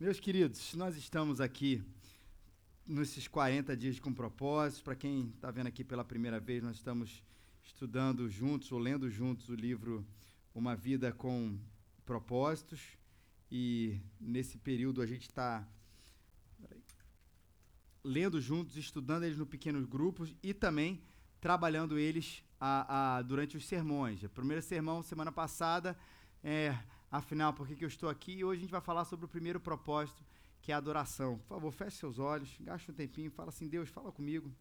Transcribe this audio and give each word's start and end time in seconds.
Meus 0.00 0.20
queridos, 0.20 0.74
nós 0.74 0.96
estamos 0.96 1.40
aqui 1.40 1.82
nesses 2.86 3.26
40 3.26 3.76
dias 3.76 3.98
com 3.98 4.14
propósitos. 4.14 4.80
Para 4.80 4.94
quem 4.94 5.32
está 5.34 5.50
vendo 5.50 5.66
aqui 5.66 5.82
pela 5.82 6.04
primeira 6.04 6.38
vez, 6.38 6.62
nós 6.62 6.76
estamos 6.76 7.20
estudando 7.64 8.28
juntos 8.28 8.70
ou 8.70 8.78
lendo 8.78 9.10
juntos 9.10 9.48
o 9.48 9.56
livro 9.56 10.06
Uma 10.54 10.76
Vida 10.76 11.10
com 11.10 11.58
Propósitos. 12.06 12.80
E 13.50 14.00
nesse 14.20 14.56
período 14.56 15.02
a 15.02 15.06
gente 15.06 15.22
está 15.22 15.66
lendo 18.04 18.40
juntos, 18.40 18.76
estudando 18.76 19.24
eles 19.24 19.36
no 19.36 19.46
pequenos 19.46 19.84
grupos 19.84 20.32
e 20.40 20.54
também 20.54 21.02
trabalhando 21.40 21.98
eles 21.98 22.44
a, 22.60 23.16
a, 23.16 23.22
durante 23.22 23.56
os 23.56 23.66
sermões. 23.66 24.22
O 24.22 24.28
primeiro 24.28 24.62
sermão, 24.62 25.02
semana 25.02 25.32
passada, 25.32 25.98
é 26.44 26.78
Afinal, 27.10 27.54
por 27.54 27.66
que, 27.66 27.74
que 27.74 27.84
eu 27.84 27.88
estou 27.88 28.08
aqui? 28.08 28.32
E 28.32 28.44
hoje 28.44 28.58
a 28.58 28.62
gente 28.62 28.70
vai 28.70 28.80
falar 28.80 29.04
sobre 29.04 29.24
o 29.24 29.28
primeiro 29.28 29.58
propósito, 29.58 30.22
que 30.60 30.70
é 30.70 30.74
a 30.74 30.78
adoração. 30.78 31.38
Por 31.38 31.46
favor, 31.46 31.72
feche 31.72 31.96
seus 31.96 32.18
olhos, 32.18 32.56
gaste 32.60 32.90
um 32.90 32.94
tempinho, 32.94 33.30
fala 33.30 33.48
assim: 33.48 33.66
Deus, 33.68 33.88
fala 33.88 34.12
comigo, 34.12 34.52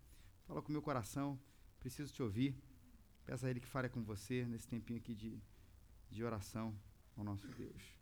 fala 0.45 0.61
com 0.61 0.69
o 0.69 0.71
meu 0.71 0.81
coração, 0.81 1.37
preciso 1.79 2.13
te 2.13 2.23
ouvir. 2.23 2.55
Peça 3.25 3.47
a 3.47 3.49
Ele 3.49 3.59
que 3.59 3.67
fale 3.67 3.89
com 3.89 4.01
você 4.01 4.45
nesse 4.45 4.67
tempinho 4.67 4.99
aqui 4.99 5.13
de, 5.13 5.41
de 6.09 6.23
oração 6.23 6.73
ao 7.17 7.23
nosso 7.25 7.47
Deus. 7.49 7.96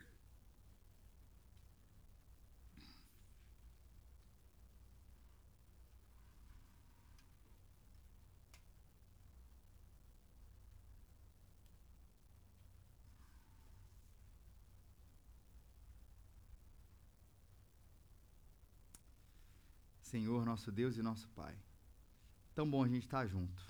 Senhor, 20.15 20.45
nosso 20.45 20.71
Deus 20.71 20.95
e 20.95 21.01
nosso 21.01 21.27
Pai. 21.31 21.53
Tão 22.53 22.69
bom 22.69 22.81
a 22.81 22.87
gente 22.87 23.03
estar 23.03 23.27
junto. 23.27 23.61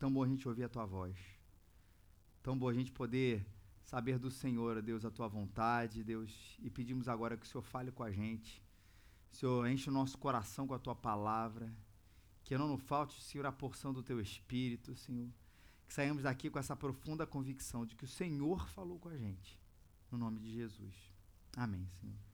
Tão 0.00 0.12
bom 0.12 0.24
a 0.24 0.26
gente 0.26 0.48
ouvir 0.48 0.64
a 0.64 0.68
tua 0.68 0.84
voz. 0.84 1.16
Tão 2.42 2.58
bom 2.58 2.68
a 2.68 2.74
gente 2.74 2.90
poder 2.90 3.46
saber 3.84 4.18
do 4.18 4.32
Senhor, 4.32 4.82
Deus, 4.82 5.04
a 5.04 5.12
tua 5.12 5.28
vontade, 5.28 6.02
Deus, 6.02 6.58
e 6.58 6.68
pedimos 6.68 7.06
agora 7.06 7.36
que 7.36 7.46
o 7.46 7.48
Senhor 7.48 7.62
fale 7.62 7.92
com 7.92 8.02
a 8.02 8.10
gente. 8.10 8.60
Senhor, 9.30 9.64
enche 9.68 9.88
o 9.88 9.92
nosso 9.92 10.18
coração 10.18 10.66
com 10.66 10.74
a 10.74 10.78
tua 10.78 10.96
palavra. 10.96 11.72
Que 12.42 12.58
não 12.58 12.66
nos 12.66 12.82
falte, 12.82 13.22
Senhor, 13.22 13.46
a 13.46 13.52
porção 13.52 13.92
do 13.92 14.02
teu 14.02 14.20
espírito, 14.20 14.96
Senhor. 14.96 15.30
Que 15.86 15.94
saímos 15.94 16.24
daqui 16.24 16.50
com 16.50 16.58
essa 16.58 16.74
profunda 16.74 17.28
convicção 17.28 17.86
de 17.86 17.94
que 17.94 18.04
o 18.04 18.08
Senhor 18.08 18.68
falou 18.70 18.98
com 18.98 19.08
a 19.08 19.16
gente. 19.16 19.56
No 20.10 20.18
nome 20.18 20.40
de 20.40 20.52
Jesus. 20.52 20.96
Amém, 21.56 21.88
Senhor. 22.00 22.33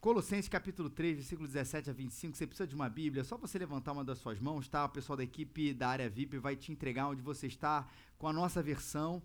Colossenses 0.00 0.48
capítulo 0.48 0.88
3, 0.88 1.16
versículo 1.16 1.48
17 1.48 1.90
a 1.90 1.92
25, 1.92 2.36
você 2.36 2.46
precisa 2.46 2.68
de 2.68 2.74
uma 2.74 2.88
Bíblia, 2.88 3.22
é 3.22 3.24
só 3.24 3.36
você 3.36 3.58
levantar 3.58 3.90
uma 3.90 4.04
das 4.04 4.20
suas 4.20 4.38
mãos, 4.38 4.68
tá? 4.68 4.84
O 4.84 4.88
pessoal 4.88 5.16
da 5.16 5.24
equipe 5.24 5.74
da 5.74 5.88
área 5.88 6.08
VIP 6.08 6.38
vai 6.38 6.54
te 6.54 6.70
entregar 6.70 7.08
onde 7.08 7.20
você 7.20 7.48
está 7.48 7.84
com 8.16 8.28
a 8.28 8.32
nossa 8.32 8.62
versão, 8.62 9.20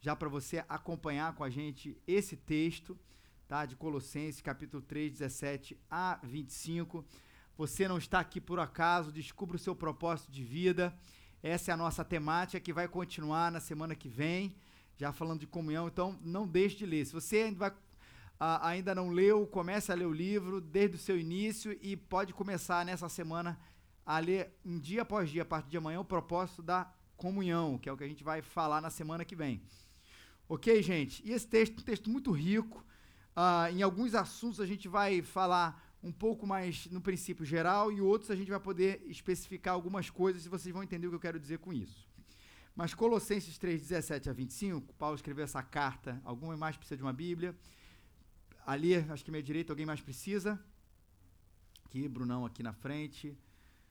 já 0.00 0.16
para 0.16 0.28
você 0.28 0.64
acompanhar 0.68 1.32
com 1.36 1.44
a 1.44 1.48
gente 1.48 1.96
esse 2.08 2.36
texto, 2.36 2.98
tá? 3.46 3.64
De 3.64 3.76
Colossenses 3.76 4.40
capítulo 4.40 4.82
3, 4.82 5.12
17 5.12 5.78
a 5.88 6.18
25. 6.24 7.04
Você 7.56 7.86
não 7.86 7.96
está 7.96 8.18
aqui 8.18 8.40
por 8.40 8.58
acaso, 8.58 9.12
descubra 9.12 9.54
o 9.54 9.60
seu 9.60 9.76
propósito 9.76 10.32
de 10.32 10.42
vida. 10.42 10.92
Essa 11.40 11.70
é 11.70 11.74
a 11.74 11.76
nossa 11.76 12.04
temática 12.04 12.58
que 12.58 12.72
vai 12.72 12.88
continuar 12.88 13.52
na 13.52 13.60
semana 13.60 13.94
que 13.94 14.08
vem, 14.08 14.56
já 14.96 15.12
falando 15.12 15.40
de 15.40 15.46
comunhão, 15.46 15.86
então 15.86 16.18
não 16.20 16.48
deixe 16.48 16.74
de 16.74 16.84
ler. 16.84 17.06
Se 17.06 17.12
você 17.12 17.42
ainda 17.42 17.58
vai 17.60 17.72
ah, 18.38 18.68
ainda 18.68 18.94
não 18.94 19.10
leu, 19.10 19.46
comece 19.46 19.90
a 19.90 19.94
ler 19.94 20.06
o 20.06 20.12
livro 20.12 20.60
desde 20.60 20.96
o 20.96 20.98
seu 20.98 21.18
início 21.18 21.76
e 21.80 21.96
pode 21.96 22.32
começar 22.32 22.84
nessa 22.84 23.08
semana 23.08 23.58
a 24.04 24.18
ler 24.18 24.52
um 24.64 24.78
dia 24.78 25.02
após 25.02 25.30
dia, 25.30 25.42
a 25.42 25.44
partir 25.44 25.70
de 25.70 25.76
amanhã, 25.76 26.00
o 26.00 26.04
propósito 26.04 26.62
da 26.62 26.92
comunhão, 27.16 27.78
que 27.78 27.88
é 27.88 27.92
o 27.92 27.96
que 27.96 28.04
a 28.04 28.08
gente 28.08 28.22
vai 28.22 28.42
falar 28.42 28.80
na 28.80 28.90
semana 28.90 29.24
que 29.24 29.34
vem. 29.34 29.62
Ok, 30.48 30.82
gente? 30.82 31.26
E 31.26 31.32
esse 31.32 31.46
texto 31.46 31.78
é 31.78 31.80
um 31.80 31.84
texto 31.84 32.10
muito 32.10 32.30
rico. 32.30 32.84
Ah, 33.34 33.70
em 33.70 33.82
alguns 33.82 34.14
assuntos 34.14 34.60
a 34.60 34.66
gente 34.66 34.86
vai 34.86 35.22
falar 35.22 35.82
um 36.02 36.12
pouco 36.12 36.46
mais 36.46 36.86
no 36.86 37.00
princípio 37.00 37.44
geral 37.44 37.90
e 37.90 38.00
outros 38.00 38.30
a 38.30 38.36
gente 38.36 38.50
vai 38.50 38.60
poder 38.60 39.02
especificar 39.06 39.74
algumas 39.74 40.08
coisas 40.08 40.46
e 40.46 40.48
vocês 40.48 40.72
vão 40.72 40.82
entender 40.82 41.06
o 41.06 41.10
que 41.10 41.16
eu 41.16 41.20
quero 41.20 41.40
dizer 41.40 41.58
com 41.58 41.72
isso. 41.72 42.06
Mas 42.76 42.94
Colossenses 42.94 43.56
3, 43.56 43.80
17 43.80 44.28
a 44.28 44.32
25, 44.32 44.92
Paulo 44.94 45.16
escreveu 45.16 45.44
essa 45.44 45.62
carta. 45.62 46.20
Alguma 46.22 46.56
mais 46.56 46.76
precisa 46.76 46.96
de 46.96 47.02
uma 47.02 47.12
Bíblia? 47.12 47.56
Ali, 48.66 48.96
acho 48.96 49.24
que 49.24 49.30
minha 49.30 49.42
direita, 49.44 49.72
alguém 49.72 49.86
mais 49.86 50.00
precisa? 50.00 50.60
Aqui, 51.84 52.08
Brunão 52.08 52.44
aqui 52.44 52.64
na 52.64 52.72
frente. 52.72 53.38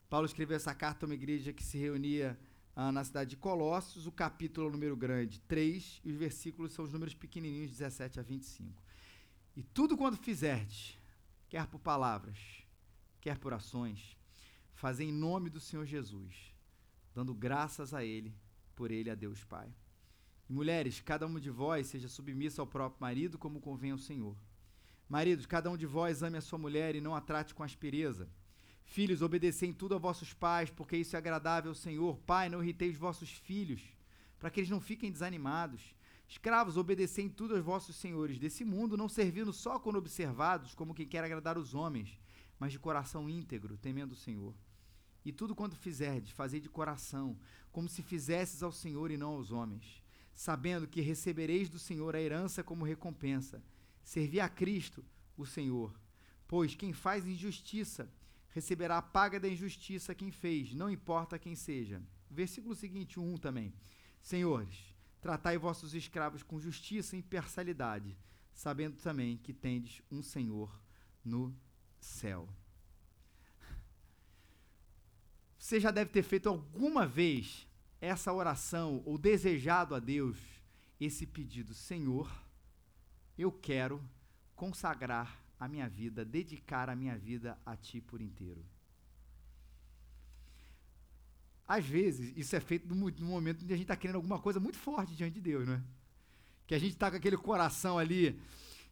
Paulo 0.10 0.26
escreveu 0.26 0.58
essa 0.58 0.76
carta 0.76 1.06
a 1.06 1.08
uma 1.08 1.16
igreja 1.16 1.54
que 1.54 1.64
se 1.64 1.78
reunia 1.78 2.38
ah, 2.76 2.92
na 2.92 3.02
cidade 3.06 3.30
de 3.30 3.38
Colossos. 3.38 4.06
O 4.06 4.12
capítulo 4.12 4.68
é 4.68 4.70
o 4.70 4.74
número 4.74 4.98
grande, 4.98 5.40
3, 5.48 6.02
e 6.04 6.12
os 6.12 6.18
versículos 6.18 6.74
são 6.74 6.84
os 6.84 6.92
números 6.92 7.14
pequenininhos, 7.14 7.72
17 7.72 8.20
a 8.20 8.24
25. 8.24 8.84
E 9.56 9.64
tudo 9.64 9.96
quando 9.96 10.18
fizerdes, 10.18 11.00
quer 11.48 11.66
por 11.68 11.80
palavras, 11.80 12.38
quer 13.22 13.38
por 13.38 13.54
ações, 13.54 14.18
fazer 14.74 15.06
em 15.06 15.14
nome 15.14 15.50
do 15.50 15.62
Senhor 15.62 15.86
Jesus, 15.86 16.54
dando 17.14 17.34
graças 17.34 17.94
a 17.94 18.04
Ele, 18.04 18.36
por 18.76 18.92
Ele 18.92 19.10
a 19.10 19.16
Deus 19.16 19.42
Pai. 19.46 19.74
E 20.50 20.52
mulheres, 20.52 21.00
cada 21.00 21.26
um 21.26 21.40
de 21.40 21.50
vós 21.50 21.88
seja 21.88 22.10
submissa 22.10 22.62
ao 22.62 22.68
próprio 22.68 23.00
marido, 23.00 23.38
como 23.38 23.62
convém 23.62 23.92
ao 23.92 23.98
Senhor. 23.98 24.36
Maridos, 25.08 25.46
cada 25.46 25.70
um 25.70 25.78
de 25.78 25.86
vós 25.86 26.24
ame 26.24 26.38
a 26.38 26.42
sua 26.42 26.58
mulher 26.58 26.96
e 26.96 27.02
não 27.02 27.16
a 27.16 27.22
trate 27.22 27.54
com 27.54 27.64
aspereza. 27.64 28.28
Filhos, 28.84 29.22
obedecei 29.22 29.70
em 29.70 29.74
tudo 29.74 29.94
a 29.94 30.00
vossos 30.00 30.34
pais, 30.34 30.72
porque 30.72 30.98
isso 30.98 31.16
é 31.16 31.20
agradável 31.20 31.70
ao 31.70 31.76
Senhor. 31.76 32.18
Pai, 32.26 32.50
não 32.50 32.64
irritei 32.64 32.90
os 32.90 32.98
vossos 32.98 33.30
filhos, 33.30 33.84
para 34.40 34.50
que 34.50 34.60
eles 34.60 34.70
não 34.70 34.82
fiquem 34.82 35.12
desanimados. 35.12 35.96
Escravos, 36.28 36.76
obedecei 36.76 37.26
em 37.26 37.30
tudo 37.30 37.56
aos 37.56 37.64
vossos 37.64 37.96
senhores 37.96 38.40
desse 38.40 38.66
mundo, 38.66 38.98
não 38.98 39.08
servindo 39.08 39.54
só 39.54 39.80
quando 39.80 39.98
observados, 39.98 40.74
como 40.74 40.94
quem 40.94 41.08
quer 41.08 41.24
agradar 41.24 41.56
os 41.56 41.76
homens, 41.76 42.20
mas 42.60 42.72
de 42.72 42.80
coração 42.80 43.30
íntegro, 43.30 43.78
temendo 43.78 44.14
o 44.14 44.18
Senhor. 44.18 44.56
E 45.24 45.32
tudo 45.32 45.56
quanto 45.56 45.76
fizerdes, 45.76 46.32
fazei 46.32 46.60
de 46.60 46.70
coração, 46.70 47.38
como 47.72 47.88
se 47.88 48.02
fizesses 48.02 48.64
ao 48.64 48.72
Senhor 48.72 49.12
e 49.12 49.18
não 49.18 49.34
aos 49.34 49.52
homens, 49.52 50.04
sabendo 50.34 50.88
que 50.88 51.02
recebereis 51.02 51.70
do 51.70 51.78
Senhor 51.78 52.16
a 52.16 52.22
herança 52.22 52.64
como 52.64 52.86
recompensa 52.86 53.62
Servi 54.06 54.40
a 54.40 54.48
Cristo, 54.48 55.04
o 55.36 55.48
Senhor. 55.48 55.92
Pois 56.48 56.76
quem 56.76 56.94
faz 56.94 57.28
injustiça 57.28 58.08
receberá 58.50 59.00
a 59.00 59.02
paga 59.02 59.40
da 59.40 59.50
injustiça 59.50 60.14
quem 60.14 60.32
fez, 60.32 60.74
não 60.74 60.90
importa 60.90 61.40
quem 61.40 61.56
seja. 61.56 62.02
Versículo 62.30 62.76
seguinte, 62.76 63.20
1 63.20 63.38
também. 63.38 63.74
Senhores, 64.22 64.96
tratai 65.20 65.58
vossos 65.58 65.96
escravos 65.96 66.44
com 66.44 66.60
justiça 66.60 67.16
e 67.16 67.20
imparcialidade, 67.20 68.16
sabendo 68.54 68.96
também 68.98 69.38
que 69.38 69.52
tendes 69.52 70.04
um 70.12 70.22
Senhor 70.22 70.80
no 71.24 71.54
céu. 72.00 72.48
Você 75.58 75.80
já 75.80 75.90
deve 75.90 76.12
ter 76.12 76.22
feito 76.22 76.48
alguma 76.48 77.08
vez 77.08 77.68
essa 78.00 78.32
oração 78.32 79.02
ou 79.04 79.18
desejado 79.18 79.96
a 79.96 80.00
Deus 80.00 80.38
esse 81.00 81.26
pedido: 81.26 81.74
Senhor, 81.74 82.45
eu 83.38 83.52
quero 83.52 84.02
consagrar 84.56 85.42
a 85.60 85.68
minha 85.68 85.88
vida, 85.88 86.24
dedicar 86.24 86.90
a 86.90 86.96
minha 86.96 87.18
vida 87.18 87.58
a 87.66 87.76
Ti 87.76 88.02
por 88.02 88.22
inteiro. 88.22 88.64
Às 91.68 91.86
vezes, 91.86 92.32
isso 92.38 92.56
é 92.56 92.60
feito 92.60 92.88
no 92.88 93.12
momento 93.26 93.64
em 93.64 93.68
que 93.68 93.74
a 93.74 93.76
gente 93.76 93.86
está 93.86 93.96
querendo 93.96 94.18
alguma 94.18 94.40
coisa 94.40 94.60
muito 94.60 94.78
forte 94.78 95.16
diante 95.16 95.34
de 95.36 95.42
Deus, 95.42 95.68
não 95.68 95.76
é? 95.76 95.82
Que 96.68 96.76
a 96.76 96.80
gente 96.80 96.94
está 96.94 97.10
com 97.10 97.18
aquele 97.18 97.38
coração 97.38 97.98
ali 97.98 98.40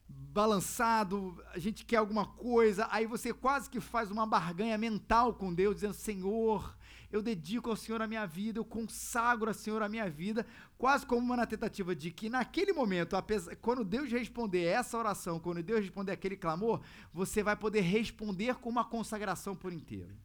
balançado, 0.08 1.42
a 1.52 1.60
gente 1.60 1.86
quer 1.86 1.98
alguma 1.98 2.26
coisa, 2.26 2.88
aí 2.92 3.06
você 3.06 3.34
quase 3.34 3.70
que 3.70 3.80
faz 3.80 4.12
uma 4.12 4.26
barganha 4.26 4.78
mental 4.78 5.34
com 5.34 5.54
Deus, 5.54 5.76
dizendo: 5.76 5.94
Senhor, 5.94 6.76
eu 7.14 7.22
dedico 7.22 7.70
ao 7.70 7.76
Senhor 7.76 8.02
a 8.02 8.08
minha 8.08 8.26
vida, 8.26 8.58
eu 8.58 8.66
consagro 8.66 9.48
ao 9.48 9.54
Senhor 9.54 9.84
a 9.84 9.88
minha 9.88 10.10
vida, 10.10 10.48
quase 10.80 11.06
como 11.06 11.22
uma 11.22 11.46
tentativa 11.46 11.96
de 11.96 12.10
que 12.10 12.28
naquele 12.28 12.74
momento, 12.74 13.16
apesar, 13.16 13.56
quando 13.58 13.86
Deus 13.86 14.12
responder 14.12 14.64
essa 14.64 14.98
oração, 14.98 15.40
quando 15.40 15.62
Deus 15.62 15.82
responder 15.82 16.12
aquele 16.12 16.36
clamor, 16.36 16.82
você 17.14 17.44
vai 17.44 17.56
poder 17.56 17.82
responder 17.82 18.56
com 18.56 18.68
uma 18.68 18.84
consagração 18.84 19.56
por 19.56 19.72
inteiro. 19.72 20.18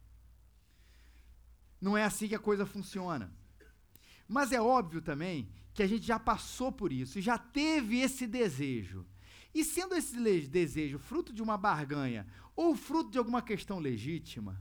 Não 1.79 1.95
é 1.95 2.03
assim 2.03 2.27
que 2.27 2.33
a 2.33 2.39
coisa 2.39 2.65
funciona. 2.65 3.31
Mas 4.27 4.51
é 4.51 4.59
óbvio 4.59 4.99
também 4.99 5.47
que 5.75 5.83
a 5.83 5.87
gente 5.87 6.07
já 6.07 6.17
passou 6.17 6.71
por 6.71 6.91
isso, 6.91 7.21
já 7.21 7.37
teve 7.37 7.99
esse 7.99 8.25
desejo. 8.25 9.05
E 9.53 9.63
sendo 9.63 9.93
esse 9.93 10.17
desejo 10.47 10.97
fruto 10.97 11.31
de 11.31 11.43
uma 11.43 11.55
barganha 11.55 12.25
ou 12.55 12.75
fruto 12.75 13.11
de 13.11 13.19
alguma 13.19 13.43
questão 13.43 13.77
legítima, 13.77 14.59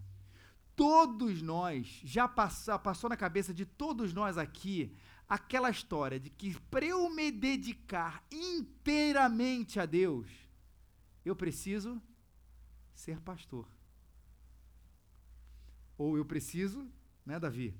todos 0.78 1.42
nós, 1.42 2.00
já 2.04 2.28
passou, 2.28 2.78
passou 2.78 3.10
na 3.10 3.16
cabeça 3.16 3.52
de 3.52 3.66
todos 3.66 4.14
nós 4.14 4.38
aqui, 4.38 4.96
aquela 5.28 5.70
história 5.70 6.20
de 6.20 6.30
que 6.30 6.54
para 6.70 6.86
eu 6.86 7.10
me 7.10 7.32
dedicar 7.32 8.24
inteiramente 8.30 9.80
a 9.80 9.84
Deus, 9.84 10.30
eu 11.24 11.34
preciso 11.34 12.00
ser 12.94 13.20
pastor. 13.20 13.68
Ou 15.98 16.16
eu 16.16 16.24
preciso, 16.24 16.88
né, 17.26 17.40
Davi, 17.40 17.76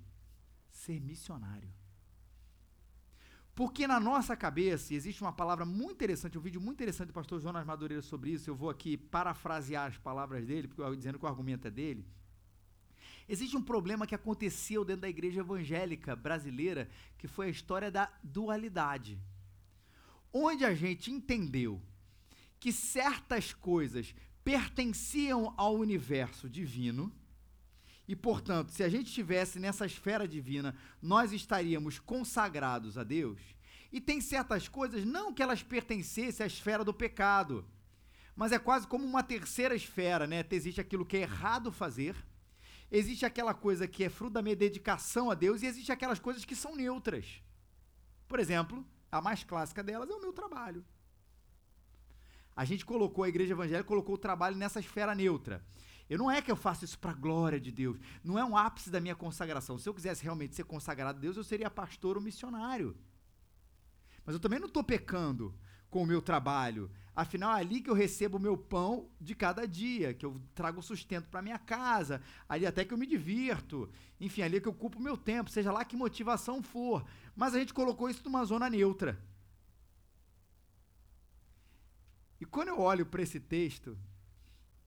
ser 0.69 1.01
missionário. 1.01 1.73
Porque 3.55 3.87
na 3.87 4.01
nossa 4.01 4.37
cabeça 4.37 4.93
existe 4.93 5.23
uma 5.23 5.33
palavra 5.33 5.65
muito 5.65 5.93
interessante, 5.93 6.37
um 6.37 6.41
vídeo 6.41 6.61
muito 6.61 6.79
interessante 6.79 7.09
do 7.09 7.12
pastor 7.12 7.41
Jonas 7.41 7.65
Madureira 7.65 8.03
sobre 8.03 8.31
isso. 8.31 8.51
Eu 8.51 8.56
vou 8.56 8.71
aqui 8.71 8.97
parafrasear 8.97 9.87
as 9.87 9.99
palavras 9.99 10.44
dele, 10.44 10.67
porque 10.67 10.97
dizendo 10.97 11.17
que 11.17 11.25
o 11.25 11.29
argumento 11.29 11.69
é 11.69 11.71
dele. 11.71 12.05
Existe 13.29 13.57
um 13.57 13.63
problema 13.63 14.07
que 14.07 14.15
aconteceu 14.15 14.85
dentro 14.85 15.03
da 15.03 15.09
igreja 15.09 15.41
evangélica 15.41 16.17
brasileira, 16.17 16.89
que 17.19 17.29
foi 17.29 17.47
a 17.47 17.51
história 17.51 17.91
da 17.91 18.11
dualidade. 18.23 19.19
Onde 20.33 20.65
a 20.65 20.75
gente 20.75 21.11
entendeu 21.11 21.83
que 22.59 22.73
certas 22.73 23.53
coisas 23.53 24.15
pertenciam 24.43 25.53
ao 25.57 25.77
universo 25.77 26.49
divino, 26.49 27.13
e, 28.09 28.17
portanto, 28.17 28.71
se 28.71 28.83
a 28.83 28.89
gente 28.89 29.09
estivesse 29.09 29.61
nessa 29.61 29.85
esfera 29.85 30.27
divina, 30.27 30.75
nós 31.03 31.31
estaríamos 31.31 31.99
consagrados 31.99 32.97
a 32.97 33.05
Deus. 33.05 33.39
E 33.93 34.01
tem 34.01 34.19
certas 34.23 34.67
coisas, 34.67 35.05
não 35.05 35.35
que 35.35 35.43
elas 35.43 35.63
pertencessem 35.63 36.43
à 36.43 36.47
esfera 36.47 36.83
do 36.83 36.95
pecado, 36.95 37.67
mas 38.35 38.53
é 38.53 38.59
quase 38.59 38.87
como 38.87 39.05
uma 39.05 39.23
terceira 39.23 39.75
esfera, 39.75 40.27
né? 40.27 40.43
Existe 40.51 40.81
aquilo 40.81 41.05
que 41.05 41.19
é 41.19 41.21
errado 41.21 41.71
fazer, 41.71 42.17
existe 42.90 43.25
aquela 43.25 43.55
coisa 43.55 43.87
que 43.87 44.05
é 44.05 44.08
fruto 44.08 44.35
da 44.35 44.43
minha 44.43 44.56
dedicação 44.56 45.31
a 45.31 45.35
Deus, 45.35 45.62
e 45.62 45.67
existe 45.67 45.93
aquelas 45.93 46.19
coisas 46.19 46.44
que 46.44 46.56
são 46.56 46.75
neutras. 46.75 47.43
Por 48.26 48.38
exemplo, 48.38 48.85
a 49.11 49.20
mais 49.20 49.44
clássica 49.44 49.82
delas 49.82 50.11
é 50.11 50.14
o 50.14 50.20
meu 50.20 50.32
trabalho. 50.32 50.85
A 52.55 52.64
gente 52.64 52.85
colocou, 52.85 53.25
a 53.25 53.29
igreja 53.29 53.55
evangélica 53.55 53.87
colocou 53.87 54.17
o 54.17 54.19
trabalho 54.19 54.56
nessa 54.56 54.81
esfera 54.81 55.14
neutra. 55.14 55.64
Eu 56.11 56.19
não 56.19 56.31
é 56.31 56.40
que 56.40 56.50
eu 56.50 56.56
faço 56.56 56.85
isso 56.85 56.99
para 56.99 57.11
a 57.11 57.14
glória 57.14 57.61
de 57.61 57.70
Deus. 57.70 57.99
Não 58.25 58.38
é 58.38 58.44
um 58.44 58.56
ápice 58.56 58.91
da 58.91 59.00
minha 59.00 59.14
consagração. 59.14 59.79
Se 59.79 59.88
eu 59.88 59.94
quisesse 59.94 60.25
realmente 60.25 60.56
ser 60.56 60.64
consagrado 60.64 61.19
a 61.19 61.20
Deus, 61.20 61.37
eu 61.37 61.44
seria 61.44 61.70
pastor 61.70 62.17
ou 62.17 62.23
missionário. 62.23 62.96
Mas 64.25 64.34
eu 64.34 64.41
também 64.41 64.58
não 64.58 64.67
estou 64.67 64.82
pecando 64.82 65.55
com 65.90 66.02
o 66.02 66.06
meu 66.06 66.20
trabalho. 66.20 66.90
Afinal, 67.14 67.56
é 67.56 67.61
ali 67.61 67.81
que 67.81 67.90
eu 67.90 67.94
recebo 67.94 68.37
o 68.37 68.40
meu 68.40 68.56
pão 68.56 69.11
de 69.20 69.35
cada 69.35 69.67
dia, 69.67 70.14
que 70.14 70.25
eu 70.25 70.40
trago 70.55 70.81
sustento 70.81 71.29
para 71.29 71.43
minha 71.43 71.58
casa, 71.58 72.23
ali 72.49 72.64
até 72.64 72.85
que 72.85 72.94
eu 72.94 72.99
me 72.99 73.06
divirto. 73.06 73.90
Enfim, 74.20 74.43
ali 74.43 74.58
é 74.58 74.61
que 74.61 74.69
eu 74.69 74.73
ocupo 74.73 74.99
o 74.99 75.02
meu 75.02 75.17
tempo, 75.17 75.50
seja 75.50 75.73
lá 75.73 75.85
que 75.85 75.96
motivação 75.96 76.62
for. 76.62 77.05
Mas 77.35 77.55
a 77.55 77.58
gente 77.58 77.75
colocou 77.75 78.08
isso 78.08 78.23
numa 78.25 78.44
zona 78.44 78.70
neutra. 78.70 79.19
E 82.41 82.44
quando 82.44 82.69
eu 82.69 82.79
olho 82.79 83.05
para 83.05 83.23
esse 83.23 83.41
texto 83.41 83.99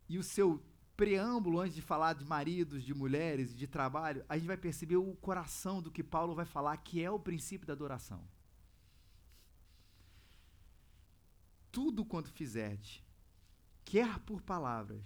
e 0.07 0.17
o 0.17 0.23
seu 0.23 0.63
preâmbulo 0.95 1.59
antes 1.59 1.75
de 1.75 1.81
falar 1.81 2.13
de 2.13 2.23
maridos, 2.23 2.83
de 2.83 2.93
mulheres, 2.93 3.53
de 3.53 3.67
trabalho, 3.67 4.23
a 4.29 4.37
gente 4.37 4.47
vai 4.47 4.55
perceber 4.55 4.95
o 4.95 5.15
coração 5.15 5.81
do 5.81 5.91
que 5.91 6.03
Paulo 6.03 6.33
vai 6.33 6.45
falar, 6.45 6.77
que 6.77 7.03
é 7.03 7.11
o 7.11 7.19
princípio 7.19 7.67
da 7.67 7.73
adoração. 7.73 8.23
Tudo 11.71 12.03
quanto 12.03 12.31
fizerte, 12.31 13.03
quer 13.85 14.19
por 14.19 14.41
palavras, 14.41 15.05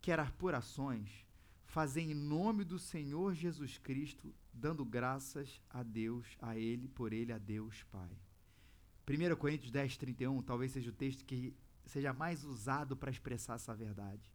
quer 0.00 0.30
por 0.32 0.54
ações, 0.54 1.24
fazem 1.64 2.10
em 2.10 2.14
nome 2.14 2.64
do 2.64 2.78
Senhor 2.78 3.34
Jesus 3.34 3.78
Cristo, 3.78 4.34
dando 4.52 4.84
graças 4.84 5.60
a 5.70 5.82
Deus, 5.82 6.26
a 6.40 6.56
Ele, 6.56 6.88
por 6.88 7.12
Ele, 7.12 7.32
a 7.32 7.38
Deus 7.38 7.84
Pai. 7.84 8.10
1 9.08 9.36
Coríntios 9.36 9.70
10, 9.70 9.96
31, 9.96 10.42
talvez 10.42 10.72
seja 10.72 10.90
o 10.90 10.94
texto 10.94 11.24
que 11.24 11.56
seja 11.84 12.12
mais 12.12 12.44
usado 12.44 12.96
para 12.96 13.10
expressar 13.10 13.54
essa 13.54 13.74
verdade. 13.74 14.32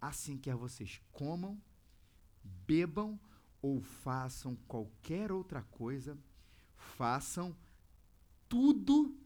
Assim 0.00 0.36
quer 0.36 0.54
vocês 0.54 1.00
comam, 1.12 1.60
bebam 2.42 3.18
ou 3.60 3.80
façam 3.80 4.54
qualquer 4.68 5.32
outra 5.32 5.62
coisa, 5.62 6.18
façam 6.76 7.56
tudo 8.48 9.16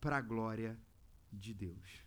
para 0.00 0.18
a 0.18 0.20
glória 0.20 0.78
de 1.32 1.54
Deus. 1.54 2.02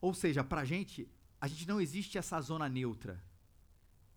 Ou 0.00 0.14
seja, 0.14 0.44
para 0.44 0.60
a 0.60 0.64
gente, 0.64 1.08
a 1.40 1.48
gente 1.48 1.66
não 1.66 1.80
existe 1.80 2.18
essa 2.18 2.40
zona 2.40 2.68
neutra 2.68 3.22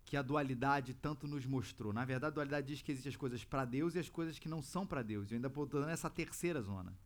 que 0.04 0.16
a 0.16 0.22
dualidade 0.22 0.92
tanto 0.94 1.28
nos 1.28 1.46
mostrou. 1.46 1.92
Na 1.92 2.04
verdade, 2.04 2.32
a 2.32 2.34
dualidade 2.34 2.66
diz 2.66 2.82
que 2.82 2.90
existem 2.90 3.10
as 3.10 3.16
coisas 3.16 3.44
para 3.44 3.64
Deus 3.64 3.94
e 3.94 3.98
as 3.98 4.08
coisas 4.08 4.38
que 4.38 4.48
não 4.48 4.60
são 4.60 4.86
para 4.86 5.02
Deus. 5.02 5.30
Eu 5.30 5.36
ainda 5.36 5.48
estou 5.48 5.66
dando 5.66 5.88
essa 5.88 6.10
terceira 6.10 6.60
zona. 6.60 6.96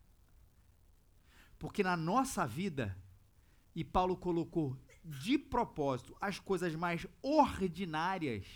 Porque 1.58 1.82
na 1.82 1.96
nossa 1.96 2.46
vida, 2.46 2.96
e 3.74 3.84
Paulo 3.84 4.16
colocou 4.16 4.76
de 5.04 5.36
propósito 5.36 6.16
as 6.20 6.38
coisas 6.38 6.74
mais 6.74 7.06
ordinárias 7.22 8.46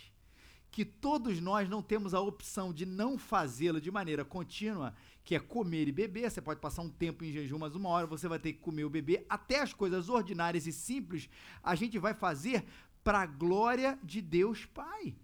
que 0.71 0.85
todos 0.85 1.41
nós 1.41 1.69
não 1.69 1.83
temos 1.83 2.15
a 2.15 2.21
opção 2.21 2.73
de 2.73 2.85
não 2.85 3.19
fazê-lo 3.19 3.81
de 3.81 3.91
maneira 3.91 4.25
contínua, 4.25 4.95
que 5.29 5.35
é 5.35 5.39
comer 5.39 5.87
e 5.87 5.93
beber. 5.93 6.31
Você 6.31 6.41
pode 6.41 6.59
passar 6.59 6.81
um 6.81 6.89
tempo 6.89 7.23
em 7.23 7.31
jejum, 7.31 7.59
mas 7.59 7.75
uma 7.75 7.91
hora 7.91 8.07
você 8.07 8.27
vai 8.27 8.39
ter 8.39 8.55
que 8.55 8.61
comer 8.61 8.85
ou 8.85 8.89
beber. 8.89 9.27
Até 9.29 9.61
as 9.61 9.75
coisas 9.75 10.09
ordinárias 10.09 10.67
e 10.67 10.73
simples 10.73 11.29
a 11.63 11.75
gente 11.75 11.99
vai 11.99 12.15
fazer 12.15 12.65
para 13.05 13.19
a 13.19 13.27
glória 13.27 13.99
de 14.03 14.23
Deus 14.23 14.65
Pai. 14.65 15.15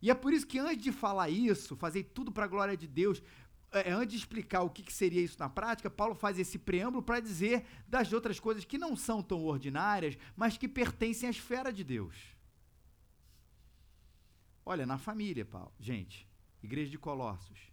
E 0.00 0.12
é 0.12 0.14
por 0.14 0.32
isso 0.32 0.46
que 0.46 0.60
antes 0.60 0.80
de 0.80 0.92
falar 0.92 1.28
isso, 1.28 1.74
fazer 1.74 2.04
tudo 2.14 2.30
para 2.30 2.44
a 2.44 2.46
glória 2.46 2.76
de 2.76 2.86
Deus, 2.86 3.20
é, 3.72 3.88
é, 3.88 3.92
antes 3.92 4.12
de 4.12 4.18
explicar 4.18 4.62
o 4.62 4.70
que, 4.70 4.92
seria 4.92 5.20
isso 5.20 5.40
na 5.40 5.48
prática, 5.48 5.90
Paulo 5.90 6.14
faz 6.14 6.38
esse 6.38 6.56
preâmbulo 6.56 7.02
para 7.02 7.18
dizer 7.18 7.66
das 7.88 8.12
outras 8.12 8.38
coisas 8.38 8.64
que 8.64 8.78
não 8.78 8.94
são 8.94 9.20
tão 9.24 9.44
ordinárias, 9.44 10.16
mas 10.36 10.56
que 10.56 10.68
pertencem 10.68 11.26
à 11.26 11.30
esfera 11.30 11.72
de 11.72 11.82
Deus. 11.82 12.14
Olha, 14.64 14.86
na 14.86 14.98
família, 14.98 15.44
Paulo, 15.44 15.72
gente, 15.80 16.28
igreja 16.62 16.92
de 16.92 16.98
Colossos, 16.98 17.71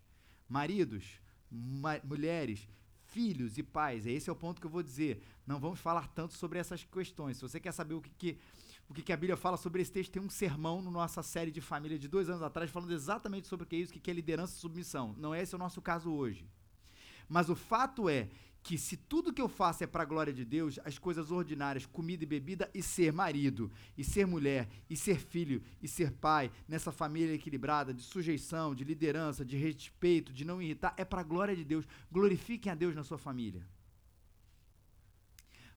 maridos, 0.49 1.05
ma 1.49 1.99
mulheres, 2.03 2.67
filhos 3.05 3.57
e 3.57 3.63
pais, 3.63 4.05
esse 4.05 4.29
é 4.29 4.33
o 4.33 4.35
ponto 4.35 4.59
que 4.59 4.67
eu 4.67 4.71
vou 4.71 4.83
dizer. 4.83 5.23
Não 5.45 5.59
vamos 5.59 5.79
falar 5.79 6.07
tanto 6.09 6.33
sobre 6.33 6.59
essas 6.59 6.83
questões. 6.83 7.37
Se 7.37 7.41
você 7.41 7.59
quer 7.59 7.71
saber 7.71 7.93
o 7.93 8.01
que, 8.01 8.09
que 8.11 8.39
o 8.89 8.93
que, 8.93 9.03
que, 9.03 9.13
a 9.13 9.17
Bíblia 9.17 9.37
fala 9.37 9.55
sobre 9.55 9.83
esse 9.83 9.91
texto. 9.91 10.11
Tem 10.11 10.21
um 10.21 10.29
sermão 10.29 10.81
na 10.81 10.89
nossa 10.89 11.21
série 11.21 11.51
de 11.51 11.61
família 11.61 11.99
de 11.99 12.07
dois 12.07 12.27
anos 12.27 12.41
atrás 12.41 12.71
falando 12.71 12.91
exatamente 12.91 13.47
sobre 13.47 13.63
o 13.63 13.67
que 13.67 13.75
é 13.75 13.79
isso, 13.79 13.95
o 13.95 13.99
que 13.99 14.09
é 14.09 14.13
liderança 14.13 14.55
e 14.55 14.59
submissão. 14.59 15.13
Não 15.19 15.33
é 15.33 15.43
esse 15.43 15.53
o 15.55 15.59
nosso 15.59 15.79
caso 15.79 16.11
hoje. 16.11 16.49
Mas 17.27 17.49
o 17.51 17.55
fato 17.55 18.09
é 18.09 18.27
que 18.69 18.77
se 18.77 18.95
tudo 18.95 19.33
que 19.33 19.41
eu 19.41 19.49
faço 19.49 19.83
é 19.83 19.87
para 19.87 20.03
a 20.03 20.05
glória 20.05 20.31
de 20.31 20.45
Deus, 20.45 20.77
as 20.85 20.99
coisas 20.99 21.31
ordinárias, 21.31 21.87
comida 21.87 22.23
e 22.23 22.27
bebida, 22.27 22.69
e 22.71 22.83
ser 22.83 23.11
marido, 23.11 23.71
e 23.97 24.03
ser 24.03 24.27
mulher, 24.27 24.69
e 24.87 24.95
ser 24.95 25.17
filho, 25.17 25.63
e 25.81 25.87
ser 25.87 26.11
pai, 26.11 26.51
nessa 26.67 26.91
família 26.91 27.33
equilibrada, 27.33 27.91
de 27.91 28.03
sujeição, 28.03 28.75
de 28.75 28.83
liderança, 28.83 29.43
de 29.43 29.57
respeito, 29.57 30.31
de 30.31 30.45
não 30.45 30.61
irritar, 30.61 30.93
é 30.97 31.03
para 31.03 31.21
a 31.21 31.23
glória 31.23 31.55
de 31.55 31.65
Deus. 31.65 31.83
Glorifiquem 32.11 32.71
a 32.71 32.75
Deus 32.75 32.95
na 32.95 33.03
sua 33.03 33.17
família. 33.17 33.67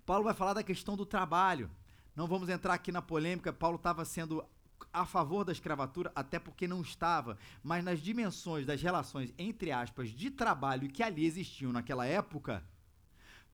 Paulo 0.04 0.24
vai 0.24 0.34
falar 0.34 0.52
da 0.52 0.62
questão 0.62 0.94
do 0.94 1.06
trabalho. 1.06 1.70
Não 2.14 2.26
vamos 2.26 2.50
entrar 2.50 2.74
aqui 2.74 2.92
na 2.92 3.00
polêmica, 3.00 3.54
Paulo 3.54 3.76
estava 3.76 4.04
sendo 4.04 4.44
a 4.92 5.06
favor 5.06 5.46
da 5.46 5.52
escravatura, 5.52 6.12
até 6.14 6.38
porque 6.38 6.68
não 6.68 6.82
estava, 6.82 7.38
mas 7.62 7.82
nas 7.82 8.00
dimensões 8.00 8.66
das 8.66 8.82
relações, 8.82 9.32
entre 9.38 9.72
aspas, 9.72 10.10
de 10.10 10.30
trabalho 10.30 10.90
que 10.90 11.02
ali 11.02 11.24
existiam 11.24 11.72
naquela 11.72 12.04
época, 12.04 12.62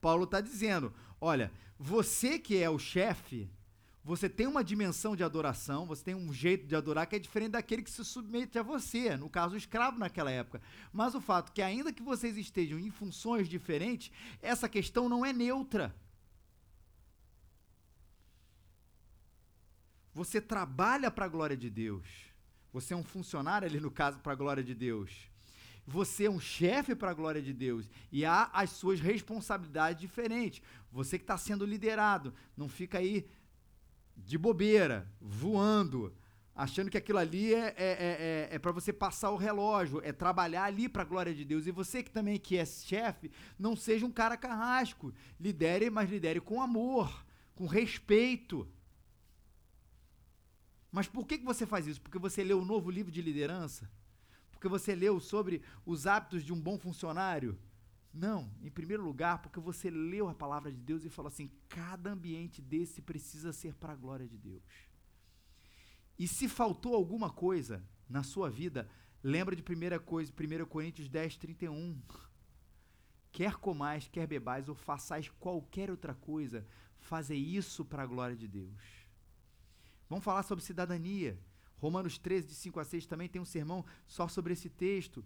Paulo 0.00 0.24
está 0.24 0.40
dizendo: 0.40 0.92
olha, 1.20 1.52
você 1.78 2.38
que 2.38 2.56
é 2.62 2.68
o 2.68 2.78
chefe, 2.78 3.50
você 4.08 4.26
tem 4.26 4.46
uma 4.46 4.64
dimensão 4.64 5.14
de 5.14 5.22
adoração, 5.22 5.86
você 5.86 6.02
tem 6.02 6.14
um 6.14 6.32
jeito 6.32 6.66
de 6.66 6.74
adorar 6.74 7.06
que 7.06 7.16
é 7.16 7.18
diferente 7.18 7.50
daquele 7.50 7.82
que 7.82 7.90
se 7.90 8.02
submete 8.04 8.58
a 8.58 8.62
você, 8.62 9.16
no 9.16 9.28
caso, 9.28 9.54
o 9.54 9.58
escravo 9.58 9.98
naquela 9.98 10.30
época. 10.30 10.62
Mas 10.92 11.14
o 11.14 11.20
fato 11.20 11.50
é 11.50 11.52
que, 11.52 11.60
ainda 11.60 11.92
que 11.92 12.02
vocês 12.02 12.38
estejam 12.38 12.78
em 12.78 12.90
funções 12.90 13.48
diferentes, 13.48 14.10
essa 14.40 14.66
questão 14.66 15.10
não 15.10 15.26
é 15.26 15.32
neutra. 15.32 15.94
Você 20.14 20.40
trabalha 20.40 21.10
para 21.10 21.26
a 21.26 21.28
glória 21.28 21.56
de 21.56 21.68
Deus. 21.68 22.08
Você 22.72 22.94
é 22.94 22.96
um 22.96 23.04
funcionário 23.04 23.68
ali, 23.68 23.78
no 23.78 23.90
caso, 23.90 24.18
para 24.20 24.32
a 24.32 24.36
glória 24.36 24.64
de 24.64 24.74
Deus. 24.74 25.27
Você 25.90 26.26
é 26.26 26.30
um 26.30 26.38
chefe 26.38 26.94
para 26.94 27.12
a 27.12 27.14
glória 27.14 27.40
de 27.40 27.54
Deus. 27.54 27.88
E 28.12 28.22
há 28.22 28.50
as 28.52 28.68
suas 28.68 29.00
responsabilidades 29.00 29.98
diferentes. 29.98 30.60
Você 30.92 31.16
que 31.16 31.24
está 31.24 31.38
sendo 31.38 31.64
liderado, 31.64 32.34
não 32.54 32.68
fica 32.68 32.98
aí 32.98 33.26
de 34.14 34.36
bobeira, 34.36 35.10
voando, 35.18 36.14
achando 36.54 36.90
que 36.90 36.98
aquilo 36.98 37.16
ali 37.16 37.54
é, 37.54 37.68
é, 37.68 37.72
é, 37.78 37.78
é, 37.78 38.48
é 38.50 38.58
para 38.58 38.70
você 38.70 38.92
passar 38.92 39.30
o 39.30 39.36
relógio, 39.38 40.02
é 40.04 40.12
trabalhar 40.12 40.64
ali 40.64 40.90
para 40.90 41.00
a 41.00 41.06
glória 41.06 41.34
de 41.34 41.42
Deus. 41.42 41.66
E 41.66 41.70
você 41.70 42.02
que 42.02 42.10
também 42.10 42.38
que 42.38 42.58
é 42.58 42.66
chefe, 42.66 43.30
não 43.58 43.74
seja 43.74 44.04
um 44.04 44.12
cara 44.12 44.36
carrasco. 44.36 45.10
Lidere, 45.40 45.88
mas 45.88 46.10
lidere 46.10 46.38
com 46.38 46.60
amor, 46.60 47.24
com 47.54 47.64
respeito. 47.64 48.68
Mas 50.92 51.06
por 51.06 51.26
que, 51.26 51.38
que 51.38 51.46
você 51.46 51.64
faz 51.64 51.86
isso? 51.86 52.02
Porque 52.02 52.18
você 52.18 52.44
leu 52.44 52.60
o 52.60 52.64
novo 52.66 52.90
livro 52.90 53.10
de 53.10 53.22
liderança? 53.22 53.90
Porque 54.58 54.66
você 54.66 54.92
leu 54.92 55.20
sobre 55.20 55.62
os 55.86 56.04
hábitos 56.04 56.42
de 56.42 56.52
um 56.52 56.60
bom 56.60 56.76
funcionário? 56.76 57.56
Não, 58.12 58.50
em 58.60 58.68
primeiro 58.68 59.04
lugar, 59.04 59.40
porque 59.40 59.60
você 59.60 59.88
leu 59.88 60.28
a 60.28 60.34
palavra 60.34 60.72
de 60.72 60.78
Deus 60.78 61.04
e 61.04 61.08
falou 61.08 61.28
assim: 61.28 61.48
cada 61.68 62.10
ambiente 62.10 62.60
desse 62.60 63.00
precisa 63.00 63.52
ser 63.52 63.76
para 63.76 63.92
a 63.92 63.96
glória 63.96 64.26
de 64.26 64.36
Deus. 64.36 64.64
E 66.18 66.26
se 66.26 66.48
faltou 66.48 66.96
alguma 66.96 67.30
coisa 67.30 67.84
na 68.08 68.24
sua 68.24 68.50
vida, 68.50 68.90
lembra 69.22 69.54
de 69.54 69.62
1 69.62 70.04
coisa, 70.04 70.32
1 70.32 70.66
Coríntios 70.66 71.08
10, 71.08 71.36
31. 71.36 72.02
Quer 73.30 73.54
comais, 73.58 74.08
quer 74.08 74.26
bebais 74.26 74.68
ou 74.68 74.74
façais 74.74 75.28
qualquer 75.38 75.88
outra 75.88 76.14
coisa, 76.14 76.66
fazer 76.98 77.36
isso 77.36 77.84
para 77.84 78.02
a 78.02 78.06
glória 78.06 78.34
de 78.34 78.48
Deus. 78.48 79.06
Vamos 80.08 80.24
falar 80.24 80.42
sobre 80.42 80.64
cidadania. 80.64 81.38
Romanos 81.78 82.18
13, 82.18 82.48
de 82.48 82.54
5 82.54 82.80
a 82.80 82.84
6, 82.84 83.06
também 83.06 83.28
tem 83.28 83.40
um 83.40 83.44
sermão 83.44 83.84
só 84.06 84.28
sobre 84.28 84.52
esse 84.52 84.68
texto. 84.68 85.24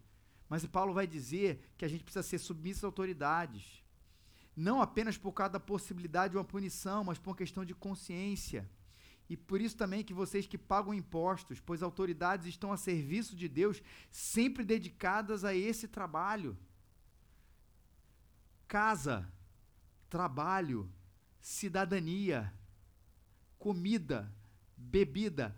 Mas 0.48 0.66
Paulo 0.66 0.92
vai 0.92 1.06
dizer 1.06 1.72
que 1.76 1.84
a 1.84 1.88
gente 1.88 2.04
precisa 2.04 2.22
ser 2.22 2.38
submisso 2.38 2.80
às 2.80 2.84
autoridades. 2.84 3.82
Não 4.54 4.82
apenas 4.82 5.16
por 5.16 5.32
causa 5.32 5.54
da 5.54 5.60
possibilidade 5.60 6.32
de 6.32 6.36
uma 6.36 6.44
punição, 6.44 7.02
mas 7.04 7.18
por 7.18 7.30
uma 7.30 7.36
questão 7.36 7.64
de 7.64 7.74
consciência. 7.74 8.68
E 9.30 9.36
por 9.36 9.62
isso 9.62 9.76
também 9.76 10.04
que 10.04 10.12
vocês 10.12 10.46
que 10.46 10.58
pagam 10.58 10.92
impostos, 10.92 11.58
pois 11.58 11.82
autoridades 11.82 12.46
estão 12.46 12.70
a 12.70 12.76
serviço 12.76 13.34
de 13.34 13.48
Deus, 13.48 13.82
sempre 14.10 14.62
dedicadas 14.62 15.42
a 15.42 15.54
esse 15.54 15.88
trabalho. 15.88 16.54
Casa, 18.68 19.26
trabalho, 20.10 20.90
cidadania, 21.40 22.52
comida, 23.58 24.30
bebida, 24.76 25.56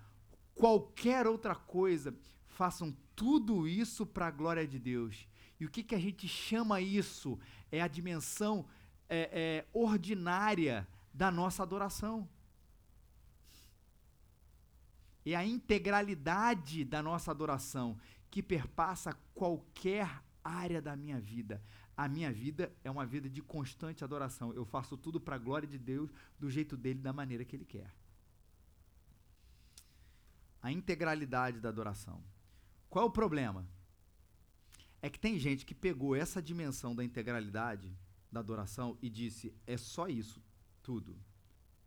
qualquer 0.55 1.27
outra 1.27 1.55
coisa, 1.55 2.15
façam 2.49 2.97
tudo 3.15 3.67
isso 3.67 4.07
para 4.07 4.27
a 4.27 4.31
glória 4.31 4.67
de 4.67 4.79
Deus. 4.79 5.29
E 5.59 5.65
o 5.67 5.71
que, 5.71 5.83
que 5.83 5.95
a 5.95 5.99
gente 5.99 6.27
chama 6.27 6.81
isso? 6.81 7.39
É 7.71 7.81
a 7.81 7.89
dimensão 7.89 8.67
é, 9.09 9.31
é, 9.33 9.67
ordinária 9.73 10.87
da 11.13 11.31
nossa 11.31 11.63
adoração. 11.63 12.29
É 15.25 15.35
a 15.35 15.45
integralidade 15.45 16.85
da 16.85 17.03
nossa 17.03 17.31
adoração 17.31 17.99
que 18.31 18.43
perpassa 18.43 19.17
qualquer 19.35 20.23
área 20.43 20.83
da 20.83 20.95
minha 20.97 21.19
vida. 21.19 21.63
A 21.97 22.09
minha 22.09 22.33
vida 22.33 22.73
é 22.83 22.91
uma 22.91 23.07
vida 23.07 23.31
de 23.31 23.41
constante 23.41 24.03
adoração. 24.03 24.53
Eu 24.53 24.65
faço 24.65 24.97
tudo 24.97 25.21
para 25.21 25.37
a 25.37 25.39
glória 25.39 25.69
de 25.69 25.79
Deus, 25.79 26.11
do 26.39 26.51
jeito 26.51 26.77
dele, 26.77 27.01
da 27.01 27.13
maneira 27.13 27.45
que 27.45 27.55
ele 27.55 27.65
quer. 27.65 27.95
A 30.65 30.73
integralidade 30.73 31.61
da 31.61 31.69
adoração. 31.69 32.25
Qual 32.89 33.05
é 33.05 33.09
o 33.09 33.11
problema? 33.11 33.69
É 35.03 35.11
que 35.11 35.19
tem 35.19 35.39
gente 35.39 35.67
que 35.67 35.75
pegou 35.75 36.17
essa 36.17 36.41
dimensão 36.41 36.97
da 36.97 37.05
integralidade 37.05 37.95
da 38.33 38.41
adoração 38.41 38.97
e 39.03 39.11
disse: 39.11 39.55
é 39.67 39.77
só 39.77 40.09
isso, 40.09 40.43
tudo. 40.83 41.15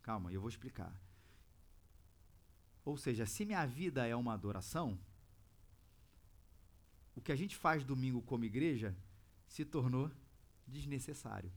Calma, 0.03 0.31
eu 0.31 0.39
vou 0.39 0.49
explicar. 0.49 0.93
Ou 2.85 2.95
seja, 2.95 3.25
se 3.25 3.45
minha 3.45 3.65
vida 3.65 4.05
é 4.05 4.15
uma 4.15 4.35
adoração, 4.35 4.95
o 7.15 7.21
que 7.21 7.31
a 7.31 7.35
gente 7.35 7.55
faz 7.55 7.83
domingo 7.83 8.21
como 8.21 8.45
igreja 8.45 8.95
se 9.47 9.65
tornou 9.65 10.11
desnecessário. 10.67 11.51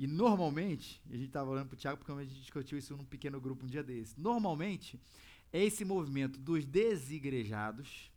E 0.00 0.06
normalmente, 0.06 0.98
a 1.10 1.12
gente 1.12 1.26
estava 1.26 1.50
olhando 1.50 1.66
para 1.66 1.74
o 1.74 1.78
Tiago 1.78 1.98
porque 1.98 2.10
a 2.10 2.24
gente 2.24 2.40
discutiu 2.40 2.78
isso 2.78 2.96
num 2.96 3.04
pequeno 3.04 3.38
grupo 3.38 3.66
um 3.66 3.68
dia 3.68 3.82
desse. 3.82 4.18
Normalmente, 4.18 4.98
é 5.52 5.62
esse 5.62 5.84
movimento 5.84 6.38
dos 6.38 6.64
desigrejados 6.64 8.10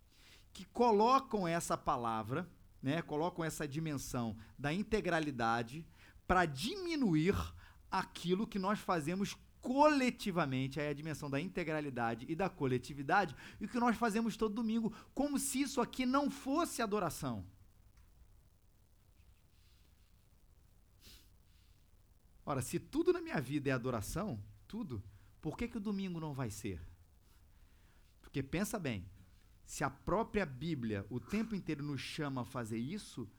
que 0.54 0.64
colocam 0.64 1.46
essa 1.46 1.78
palavra, 1.78 2.50
né, 2.82 3.02
colocam 3.02 3.44
essa 3.44 3.68
dimensão 3.68 4.34
da 4.58 4.72
integralidade 4.72 5.86
para 6.26 6.46
diminuir 6.46 7.36
aquilo 7.92 8.48
que 8.48 8.58
nós 8.58 8.80
fazemos 8.80 9.36
coletivamente, 9.60 10.80
aí 10.80 10.88
a 10.88 10.94
dimensão 10.94 11.30
da 11.30 11.40
integralidade 11.42 12.26
e 12.30 12.34
da 12.34 12.48
coletividade, 12.48 13.36
e 13.60 13.66
o 13.66 13.68
que 13.68 13.78
nós 13.78 13.98
fazemos 13.98 14.38
todo 14.38 14.56
domingo, 14.56 14.94
como 15.14 15.38
se 15.38 15.60
isso 15.60 15.82
aqui 15.82 16.06
não 16.06 16.32
fosse 16.32 16.82
adoração. 16.82 17.44
Ora, 22.46 22.62
se 22.62 22.80
tudo 22.80 23.14
na 23.14 23.22
minha 23.22 23.40
vida 23.40 23.70
é 23.70 23.74
adoração, 23.74 24.44
tudo, 24.68 25.02
por 25.42 25.58
que, 25.58 25.68
que 25.68 25.78
o 25.78 25.82
domingo 25.82 26.20
não 26.20 26.34
vai 26.34 26.50
ser? 26.50 26.82
Porque 28.22 28.44
pensa 28.44 28.78
bem, 28.78 29.06
se 29.66 29.84
a 29.84 29.90
própria 29.90 30.46
Bíblia 30.46 31.06
o 31.10 31.20
tempo 31.20 31.56
inteiro 31.56 31.84
nos 31.84 32.02
chama 32.02 32.42
a 32.42 32.46
fazer 32.46 32.78
isso, 32.78 33.30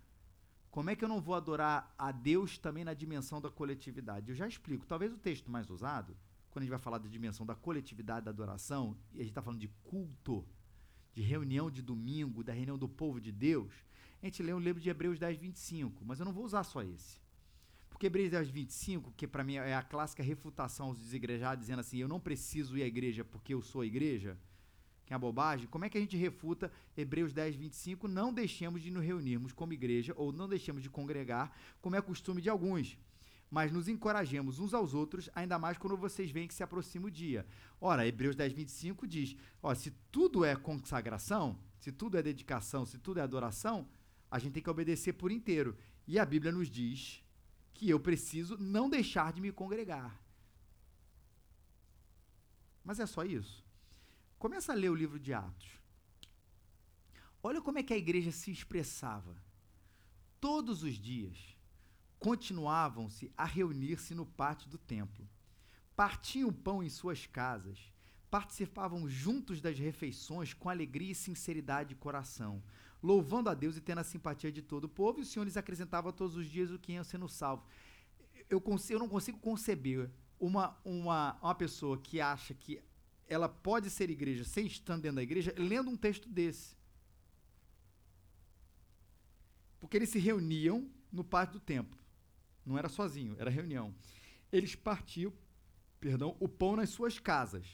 como 0.71 0.91
é 0.91 0.97
que 0.97 1.05
eu 1.05 1.09
não 1.09 1.21
vou 1.21 1.35
adorar 1.35 1.95
a 1.99 2.11
Deus 2.11 2.59
também 2.59 2.85
na 2.85 2.95
dimensão 2.95 3.41
da 3.41 3.51
coletividade? 3.51 4.31
Eu 4.31 4.35
já 4.35 4.49
explico. 4.49 4.87
Talvez 4.87 5.13
o 5.13 5.19
texto 5.19 5.51
mais 5.51 5.71
usado, 5.71 6.17
quando 6.51 6.63
a 6.63 6.65
gente 6.65 6.71
vai 6.71 6.79
falar 6.79 6.99
da 6.99 7.09
dimensão 7.09 7.47
da 7.47 7.55
coletividade 7.55 8.25
da 8.25 8.31
adoração, 8.31 8.97
e 9.13 9.19
a 9.19 9.21
gente 9.21 9.31
está 9.31 9.43
falando 9.43 9.61
de 9.61 9.69
culto, 9.85 10.45
de 11.13 11.23
reunião 11.23 11.71
de 11.71 11.81
domingo, 11.81 12.43
da 12.43 12.53
reunião 12.53 12.77
do 12.77 12.89
povo 12.89 13.21
de 13.21 13.31
Deus, 13.31 13.73
a 14.21 14.27
gente 14.27 14.43
lê 14.43 14.53
o 14.53 14.59
livro 14.59 14.81
de 14.81 14.91
Hebreus 14.91 15.19
10, 15.19 15.39
25, 15.39 16.05
mas 16.05 16.19
eu 16.19 16.25
não 16.25 16.33
vou 16.33 16.45
usar 16.45 16.65
só 16.65 16.83
esse. 16.83 17.24
Hebreus 18.07 18.31
10, 18.31 18.51
25, 18.51 19.13
que 19.17 19.27
para 19.27 19.45
mim 19.45 19.55
é 19.57 19.75
a 19.75 19.83
clássica 19.83 20.23
refutação 20.23 20.87
aos 20.87 20.99
desigrejados, 20.99 21.61
dizendo 21.61 21.81
assim: 21.81 21.99
eu 21.99 22.09
não 22.09 22.21
preciso 22.21 22.77
ir 22.77 22.83
à 22.83 22.87
igreja 22.87 23.25
porque 23.25 23.55
eu 23.55 23.63
sou 23.63 23.81
a 23.81 23.87
igreja 23.87 24.39
que 25.05 25.13
é 25.13 25.17
a 25.17 25.19
bobagem, 25.19 25.67
como 25.67 25.85
é 25.85 25.91
que 25.91 25.99
a 25.99 26.01
gente 26.01 26.17
refuta 26.17 26.73
Hebreus 26.97 27.33
10, 27.33 27.57
25? 27.57 28.09
Não 28.09 28.33
deixemos 28.33 28.83
de 28.83 28.91
nos 28.91 29.05
reunirmos 29.05 29.53
como 29.53 29.73
igreja, 29.73 30.15
ou 30.17 30.33
não 30.33 30.49
deixemos 30.49 30.83
de 30.83 30.89
congregar, 30.89 31.55
como 31.81 31.95
é 31.97 32.01
costume 32.01 32.41
de 32.41 32.49
alguns, 32.49 32.99
mas 33.51 33.71
nos 33.71 33.87
encorajemos 33.87 34.59
uns 34.59 34.73
aos 34.73 34.95
outros, 34.95 35.29
ainda 35.35 35.59
mais 35.59 35.77
quando 35.77 35.97
vocês 35.97 36.31
veem 36.31 36.49
que 36.49 36.55
se 36.55 36.63
aproxima 36.63 37.07
o 37.07 37.11
dia. 37.11 37.47
Ora, 37.81 38.07
Hebreus 38.07 38.35
10, 38.35 38.53
25 38.53 39.07
diz: 39.07 39.37
ó, 39.63 39.75
se 39.75 39.91
tudo 40.11 40.45
é 40.45 40.57
consagração, 40.57 41.59
se 41.79 41.93
tudo 41.93 42.17
é 42.17 42.23
dedicação, 42.23 42.87
se 42.87 42.99
tudo 42.99 43.21
é 43.21 43.23
adoração, 43.23 43.87
a 44.31 44.39
gente 44.39 44.55
tem 44.55 44.63
que 44.63 44.71
obedecer 44.71 45.13
por 45.13 45.31
inteiro. 45.31 45.77
E 46.07 46.19
a 46.19 46.25
Bíblia 46.25 46.53
nos 46.53 46.69
diz 46.71 47.24
que 47.75 47.91
eu 47.91 48.01
preciso 48.01 48.57
não 48.57 48.89
deixar 48.89 49.33
de 49.33 49.41
me 49.41 49.53
congregar. 49.53 50.19
Mas 52.85 53.01
é 53.01 53.07
só 53.07 53.25
isso? 53.25 53.65
Começa 54.39 54.73
a 54.73 54.75
ler 54.75 54.91
o 54.91 54.95
livro 54.95 55.19
de 55.19 55.35
Atos. 55.35 55.69
Olha 57.43 57.61
como 57.61 57.79
é 57.79 57.83
que 57.83 57.93
a 57.93 57.99
igreja 57.99 58.31
se 58.31 58.51
expressava. 58.51 59.37
Todos 60.41 60.83
os 60.83 60.95
dias 60.95 61.57
continuavam-se 62.19 63.31
a 63.37 63.45
reunir-se 63.45 64.15
no 64.15 64.25
pátio 64.25 64.71
do 64.71 64.79
templo. 64.79 65.29
Partiam 65.97 66.53
pão 66.53 66.83
em 66.83 66.89
suas 66.89 67.27
casas, 67.27 67.93
participavam 68.31 69.09
juntos 69.09 69.61
das 69.61 69.79
refeições 69.79 70.53
com 70.55 70.69
alegria 70.69 71.13
e 71.13 71.15
sinceridade 71.15 71.91
de 71.91 71.95
coração, 71.95 72.63
louvando 73.05 73.51
a 73.51 73.55
Deus 73.55 73.77
e 73.77 73.83
tendo 73.83 73.99
a 73.99 74.05
simpatia 74.05 74.51
de 74.51 74.63
todo 74.63 74.85
o 74.85 74.89
povo, 74.89 75.19
e 75.19 75.23
o 75.23 75.27
Senhor 75.27 75.45
lhes 75.45 75.59
acrescentava 75.59 76.11
todos 76.11 76.37
os 76.37 76.47
dias 76.47 76.71
o 76.71 76.79
que 76.79 76.93
iam 76.93 77.05
sendo 77.05 77.29
salvos. 77.29 77.67
Eu, 78.49 78.63
eu 78.89 78.99
não 78.99 79.09
consigo 79.09 79.39
conceber 79.39 80.11
uma, 80.41 80.75
uma, 80.83 81.39
uma 81.43 81.55
pessoa 81.55 81.99
que 81.99 82.19
acha 82.19 82.55
que 82.55 82.83
ela 83.29 83.47
pode 83.47 83.91
ser 83.91 84.09
igreja 84.09 84.43
sem 84.43 84.67
estar 84.67 84.97
dentro 84.97 85.17
da 85.17 85.23
igreja, 85.23 85.55
lendo 85.59 85.91
um 85.91 85.97
texto 85.99 86.31
desse. 86.31 86.75
Porque 89.79 89.99
eles 89.99 90.09
se 90.09 90.19
reuniam 90.19 90.91
no 91.13 91.23
pátio 91.23 91.59
do 91.59 91.61
templo. 91.61 92.01
Não 92.65 92.79
era 92.79 92.89
sozinho, 92.89 93.37
era 93.39 93.51
reunião. 93.51 93.95
Eles 94.51 94.75
partiam, 94.75 95.31
perdão, 96.01 96.39
o 96.41 96.49
pão 96.49 96.75
nas 96.75 96.89
suas 96.89 97.19
casas. 97.19 97.67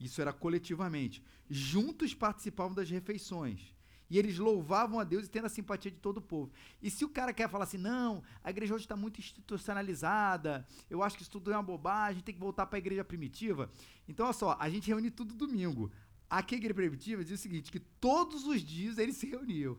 Isso 0.00 0.22
era 0.22 0.32
coletivamente. 0.32 1.22
Juntos 1.50 2.14
participavam 2.14 2.74
das 2.74 2.88
refeições. 2.88 3.73
E 4.10 4.18
eles 4.18 4.38
louvavam 4.38 5.00
a 5.00 5.04
Deus 5.04 5.26
e 5.26 5.30
tendo 5.30 5.46
a 5.46 5.48
simpatia 5.48 5.90
de 5.90 5.98
todo 5.98 6.18
o 6.18 6.22
povo. 6.22 6.52
E 6.82 6.90
se 6.90 7.04
o 7.04 7.08
cara 7.08 7.32
quer 7.32 7.48
falar 7.48 7.64
assim, 7.64 7.78
não, 7.78 8.22
a 8.42 8.50
igreja 8.50 8.74
hoje 8.74 8.84
está 8.84 8.96
muito 8.96 9.18
institucionalizada, 9.18 10.66
eu 10.90 11.02
acho 11.02 11.16
que 11.16 11.22
isso 11.22 11.30
tudo 11.30 11.50
é 11.50 11.56
uma 11.56 11.62
bobagem, 11.62 12.22
tem 12.22 12.34
que 12.34 12.40
voltar 12.40 12.66
para 12.66 12.76
a 12.76 12.78
igreja 12.78 13.04
primitiva. 13.04 13.70
Então, 14.06 14.26
olha 14.26 14.32
só, 14.32 14.56
a 14.60 14.68
gente 14.68 14.88
reúne 14.88 15.10
tudo 15.10 15.34
domingo. 15.34 15.90
Aqui 16.28 16.54
a 16.54 16.58
igreja 16.58 16.74
primitiva 16.74 17.24
diz 17.24 17.38
o 17.38 17.42
seguinte, 17.42 17.72
que 17.72 17.80
todos 17.80 18.46
os 18.46 18.62
dias 18.62 18.98
eles 18.98 19.16
se 19.16 19.26
reuniam. 19.26 19.78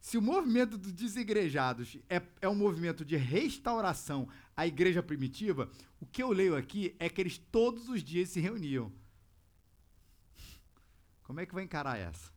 Se 0.00 0.16
o 0.16 0.22
movimento 0.22 0.78
dos 0.78 0.92
desigrejados 0.92 1.98
é, 2.08 2.22
é 2.40 2.48
um 2.48 2.54
movimento 2.54 3.04
de 3.04 3.16
restauração 3.16 4.28
à 4.56 4.66
igreja 4.66 5.02
primitiva, 5.02 5.70
o 6.00 6.06
que 6.06 6.22
eu 6.22 6.32
leio 6.32 6.56
aqui 6.56 6.96
é 6.98 7.08
que 7.08 7.20
eles 7.20 7.38
todos 7.38 7.88
os 7.88 8.02
dias 8.02 8.30
se 8.30 8.40
reuniam. 8.40 8.90
Como 11.30 11.38
é 11.38 11.46
que 11.46 11.54
vai 11.54 11.62
encarar 11.62 11.96
essa? 11.96 12.32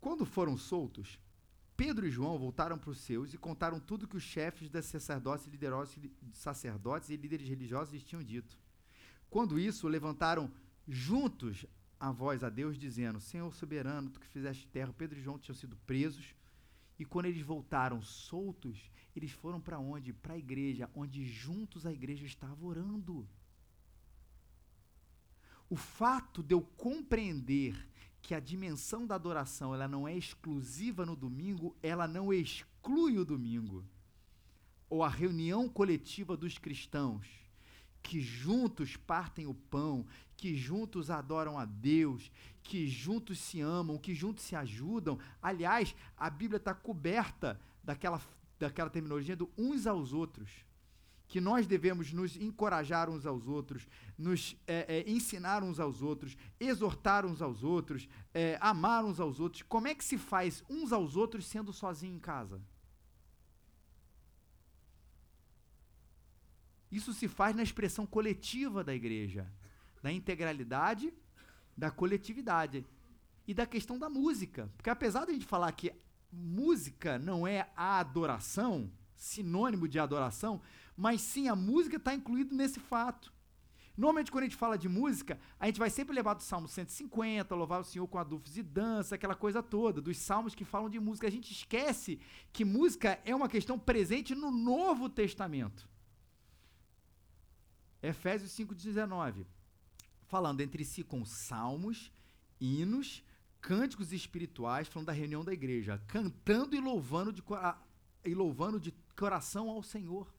Quando 0.00 0.26
foram 0.26 0.56
soltos, 0.56 1.20
Pedro 1.76 2.04
e 2.04 2.10
João 2.10 2.36
voltaram 2.36 2.76
para 2.76 2.90
os 2.90 2.98
seus 2.98 3.32
e 3.32 3.38
contaram 3.38 3.78
tudo 3.78 4.08
que 4.08 4.16
os 4.16 4.24
chefes 4.24 4.68
das 4.68 4.86
sacerdotes, 4.86 5.46
e 7.10 7.16
líderes 7.16 7.48
religiosos 7.48 7.94
lhes 7.94 8.02
tinham 8.02 8.24
dito. 8.24 8.58
Quando 9.30 9.56
isso, 9.56 9.86
levantaram 9.86 10.50
juntos 10.88 11.64
a 12.00 12.10
voz 12.10 12.42
a 12.42 12.50
Deus, 12.50 12.76
dizendo: 12.76 13.20
Senhor 13.20 13.54
soberano, 13.54 14.10
tu 14.10 14.18
que 14.18 14.26
fizeste 14.26 14.66
terra, 14.66 14.92
Pedro 14.92 15.16
e 15.16 15.22
João 15.22 15.38
tinham 15.38 15.54
sido 15.54 15.76
presos. 15.86 16.34
E 16.98 17.04
quando 17.04 17.26
eles 17.26 17.46
voltaram 17.46 18.02
soltos, 18.02 18.90
eles 19.14 19.30
foram 19.30 19.60
para 19.60 19.78
onde? 19.78 20.12
Para 20.12 20.34
a 20.34 20.38
igreja, 20.38 20.90
onde 20.92 21.24
juntos 21.24 21.86
a 21.86 21.92
igreja 21.92 22.26
estava 22.26 22.66
orando. 22.66 23.28
O 25.68 25.76
fato 25.76 26.42
de 26.42 26.54
eu 26.54 26.62
compreender 26.62 27.76
que 28.22 28.34
a 28.34 28.40
dimensão 28.40 29.06
da 29.06 29.14
adoração 29.14 29.72
ela 29.72 29.86
não 29.86 30.06
é 30.06 30.16
exclusiva 30.16 31.06
no 31.06 31.14
domingo, 31.14 31.76
ela 31.82 32.08
não 32.08 32.32
exclui 32.32 33.18
o 33.18 33.24
domingo. 33.24 33.84
Ou 34.90 35.02
a 35.04 35.08
reunião 35.08 35.68
coletiva 35.68 36.36
dos 36.36 36.58
cristãos, 36.58 37.26
que 38.02 38.20
juntos 38.20 38.96
partem 38.96 39.46
o 39.46 39.54
pão, 39.54 40.06
que 40.36 40.56
juntos 40.56 41.10
adoram 41.10 41.58
a 41.58 41.64
Deus, 41.64 42.30
que 42.62 42.88
juntos 42.88 43.38
se 43.38 43.60
amam, 43.60 43.96
que 43.96 44.14
juntos 44.14 44.44
se 44.44 44.54
ajudam. 44.54 45.18
Aliás, 45.40 45.94
a 46.16 46.28
Bíblia 46.28 46.58
está 46.58 46.74
coberta 46.74 47.60
daquela, 47.82 48.20
daquela 48.58 48.90
terminologia 48.90 49.36
do 49.36 49.48
uns 49.56 49.86
aos 49.86 50.12
outros. 50.12 50.65
Que 51.28 51.40
nós 51.40 51.66
devemos 51.66 52.12
nos 52.12 52.36
encorajar 52.36 53.10
uns 53.10 53.26
aos 53.26 53.46
outros, 53.48 53.86
nos 54.16 54.56
é, 54.66 54.98
é, 54.98 55.10
ensinar 55.10 55.62
uns 55.62 55.80
aos 55.80 56.02
outros, 56.02 56.36
exortar 56.58 57.26
uns 57.26 57.42
aos 57.42 57.64
outros, 57.64 58.08
é, 58.32 58.56
amar 58.60 59.04
uns 59.04 59.18
aos 59.18 59.40
outros. 59.40 59.62
Como 59.62 59.88
é 59.88 59.94
que 59.94 60.04
se 60.04 60.16
faz 60.16 60.64
uns 60.70 60.92
aos 60.92 61.16
outros 61.16 61.46
sendo 61.46 61.72
sozinho 61.72 62.14
em 62.14 62.20
casa? 62.20 62.60
Isso 66.90 67.12
se 67.12 67.26
faz 67.26 67.54
na 67.54 67.62
expressão 67.62 68.06
coletiva 68.06 68.84
da 68.84 68.94
igreja 68.94 69.50
da 70.06 70.12
integralidade, 70.12 71.12
da 71.76 71.90
coletividade 71.90 72.86
e 73.44 73.52
da 73.52 73.66
questão 73.66 73.98
da 73.98 74.08
música. 74.08 74.70
Porque 74.76 74.88
apesar 74.88 75.24
de 75.24 75.32
a 75.32 75.34
gente 75.34 75.46
falar 75.46 75.72
que 75.72 75.92
música 76.30 77.18
não 77.18 77.44
é 77.44 77.68
a 77.76 77.98
adoração, 77.98 78.88
sinônimo 79.16 79.88
de 79.88 79.98
adoração, 79.98 80.60
mas 80.96 81.20
sim 81.20 81.48
a 81.48 81.56
música 81.56 81.96
está 81.96 82.14
incluído 82.14 82.54
nesse 82.54 82.78
fato. 82.78 83.32
Normalmente, 83.96 84.30
quando 84.30 84.42
a 84.42 84.46
gente 84.46 84.56
fala 84.56 84.76
de 84.76 84.88
música, 84.88 85.40
a 85.58 85.66
gente 85.66 85.78
vai 85.78 85.88
sempre 85.88 86.14
levar 86.14 86.34
do 86.34 86.42
Salmo 86.42 86.68
150, 86.68 87.54
louvar 87.54 87.80
o 87.80 87.84
Senhor 87.84 88.06
com 88.06 88.18
adufes 88.18 88.56
e 88.56 88.62
dança, 88.62 89.14
aquela 89.14 89.34
coisa 89.34 89.62
toda, 89.62 90.02
dos 90.02 90.18
salmos 90.18 90.54
que 90.54 90.66
falam 90.66 90.90
de 90.90 91.00
música. 91.00 91.26
A 91.26 91.30
gente 91.30 91.50
esquece 91.50 92.20
que 92.52 92.64
música 92.64 93.18
é 93.24 93.34
uma 93.34 93.48
questão 93.48 93.78
presente 93.78 94.34
no 94.34 94.50
Novo 94.50 95.08
Testamento. 95.08 95.88
Efésios 98.02 98.52
5,19 98.52 99.46
falando 100.26 100.60
entre 100.60 100.84
si 100.84 101.02
com 101.02 101.24
salmos, 101.24 102.12
hinos, 102.60 103.22
cânticos 103.60 104.12
espirituais, 104.12 104.88
falando 104.88 105.06
da 105.06 105.12
reunião 105.12 105.44
da 105.44 105.52
igreja, 105.52 106.02
cantando 106.06 106.76
e 106.76 106.80
louvando 106.80 107.32
de, 107.32 107.42
e 108.26 108.34
louvando 108.34 108.80
de 108.80 108.92
coração 109.16 109.70
ao 109.70 109.82
Senhor. 109.82 110.32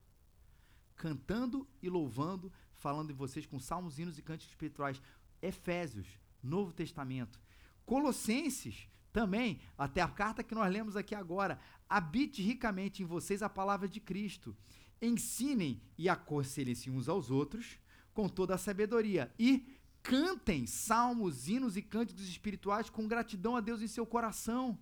Cantando 0.94 1.66
e 1.82 1.88
louvando, 1.88 2.52
falando 2.74 3.08
de 3.08 3.14
vocês 3.14 3.46
com 3.46 3.58
salmos, 3.58 3.98
hinos 3.98 4.18
e 4.18 4.22
cânticos 4.22 4.52
espirituais. 4.52 5.00
Efésios, 5.40 6.06
Novo 6.42 6.72
Testamento. 6.72 7.40
Colossenses, 7.86 8.88
também, 9.12 9.60
até 9.76 10.00
a 10.00 10.08
carta 10.08 10.42
que 10.42 10.54
nós 10.54 10.72
lemos 10.72 10.96
aqui 10.96 11.14
agora. 11.14 11.58
Habite 11.88 12.42
ricamente 12.42 13.02
em 13.02 13.06
vocês 13.06 13.42
a 13.42 13.48
palavra 13.48 13.88
de 13.88 14.00
Cristo. 14.00 14.56
Ensinem 15.00 15.80
e 15.96 16.08
aconselhem-se 16.08 16.90
uns 16.90 17.08
aos 17.08 17.30
outros 17.30 17.78
com 18.12 18.28
toda 18.28 18.54
a 18.54 18.58
sabedoria. 18.58 19.32
E 19.38 19.78
cantem 20.02 20.66
salmos, 20.66 21.48
hinos 21.48 21.76
e 21.76 21.82
cânticos 21.82 22.28
espirituais 22.28 22.90
com 22.90 23.06
gratidão 23.06 23.56
a 23.56 23.60
Deus 23.60 23.80
em 23.80 23.86
seu 23.86 24.04
coração. 24.04 24.78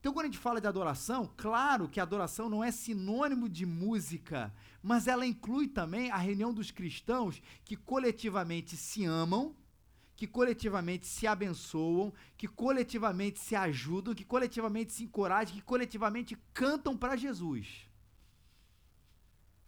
Então, 0.00 0.14
quando 0.14 0.24
a 0.24 0.28
gente 0.28 0.38
fala 0.38 0.62
de 0.62 0.66
adoração, 0.66 1.30
claro 1.36 1.86
que 1.86 2.00
adoração 2.00 2.48
não 2.48 2.64
é 2.64 2.72
sinônimo 2.72 3.50
de 3.50 3.66
música, 3.66 4.52
mas 4.82 5.06
ela 5.06 5.26
inclui 5.26 5.68
também 5.68 6.10
a 6.10 6.16
reunião 6.16 6.54
dos 6.54 6.70
cristãos 6.70 7.42
que 7.66 7.76
coletivamente 7.76 8.78
se 8.78 9.04
amam, 9.04 9.54
que 10.16 10.26
coletivamente 10.26 11.06
se 11.06 11.26
abençoam, 11.26 12.14
que 12.36 12.48
coletivamente 12.48 13.38
se 13.38 13.54
ajudam, 13.54 14.14
que 14.14 14.24
coletivamente 14.24 14.90
se 14.90 15.04
encorajam, 15.04 15.54
que 15.54 15.62
coletivamente 15.62 16.34
cantam 16.54 16.96
para 16.96 17.14
Jesus. 17.14 17.86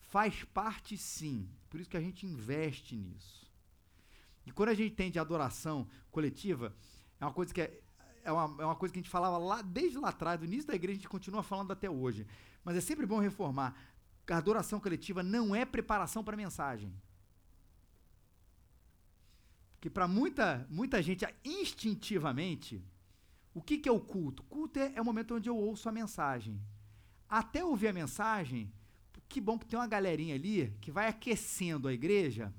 Faz 0.00 0.44
parte 0.44 0.96
sim, 0.96 1.46
por 1.68 1.78
isso 1.78 1.90
que 1.90 1.96
a 1.96 2.00
gente 2.02 2.26
investe 2.26 2.96
nisso. 2.96 3.50
E 4.46 4.50
quando 4.50 4.70
a 4.70 4.74
gente 4.74 4.94
tem 4.94 5.10
de 5.10 5.18
adoração 5.18 5.86
coletiva, 6.10 6.74
é 7.20 7.24
uma 7.24 7.32
coisa 7.32 7.52
que 7.52 7.60
é, 7.60 7.80
é, 8.24 8.32
uma, 8.32 8.62
é 8.62 8.64
uma 8.64 8.76
coisa 8.76 8.92
que 8.92 8.98
a 8.98 9.02
gente 9.02 9.10
falava 9.10 9.38
lá 9.38 9.62
desde 9.62 9.98
lá 9.98 10.08
atrás, 10.08 10.38
do 10.38 10.46
início 10.46 10.66
da 10.66 10.74
igreja, 10.74 10.98
a 10.98 11.00
gente 11.00 11.08
continua 11.08 11.42
falando 11.42 11.72
até 11.72 11.90
hoje. 11.90 12.26
Mas 12.64 12.76
é 12.76 12.80
sempre 12.80 13.06
bom 13.06 13.18
reformar. 13.18 13.74
A 14.30 14.36
adoração 14.36 14.78
coletiva 14.80 15.22
não 15.22 15.54
é 15.54 15.64
preparação 15.64 16.22
para 16.22 16.34
a 16.34 16.36
mensagem. 16.36 16.94
Porque 19.74 19.90
para 19.90 20.06
muita, 20.06 20.66
muita 20.70 21.02
gente, 21.02 21.26
instintivamente, 21.44 22.80
o 23.52 23.60
que, 23.60 23.78
que 23.78 23.88
é 23.88 23.92
o 23.92 24.00
culto? 24.00 24.42
Culto 24.44 24.78
é, 24.78 24.92
é 24.94 25.02
o 25.02 25.04
momento 25.04 25.34
onde 25.34 25.48
eu 25.48 25.56
ouço 25.56 25.88
a 25.88 25.92
mensagem. 25.92 26.60
Até 27.28 27.64
ouvir 27.64 27.88
a 27.88 27.92
mensagem, 27.92 28.72
que 29.28 29.40
bom 29.40 29.58
que 29.58 29.66
tem 29.66 29.78
uma 29.78 29.86
galerinha 29.86 30.34
ali 30.34 30.72
que 30.80 30.90
vai 30.90 31.08
aquecendo 31.08 31.88
a 31.88 31.92
igreja 31.92 32.52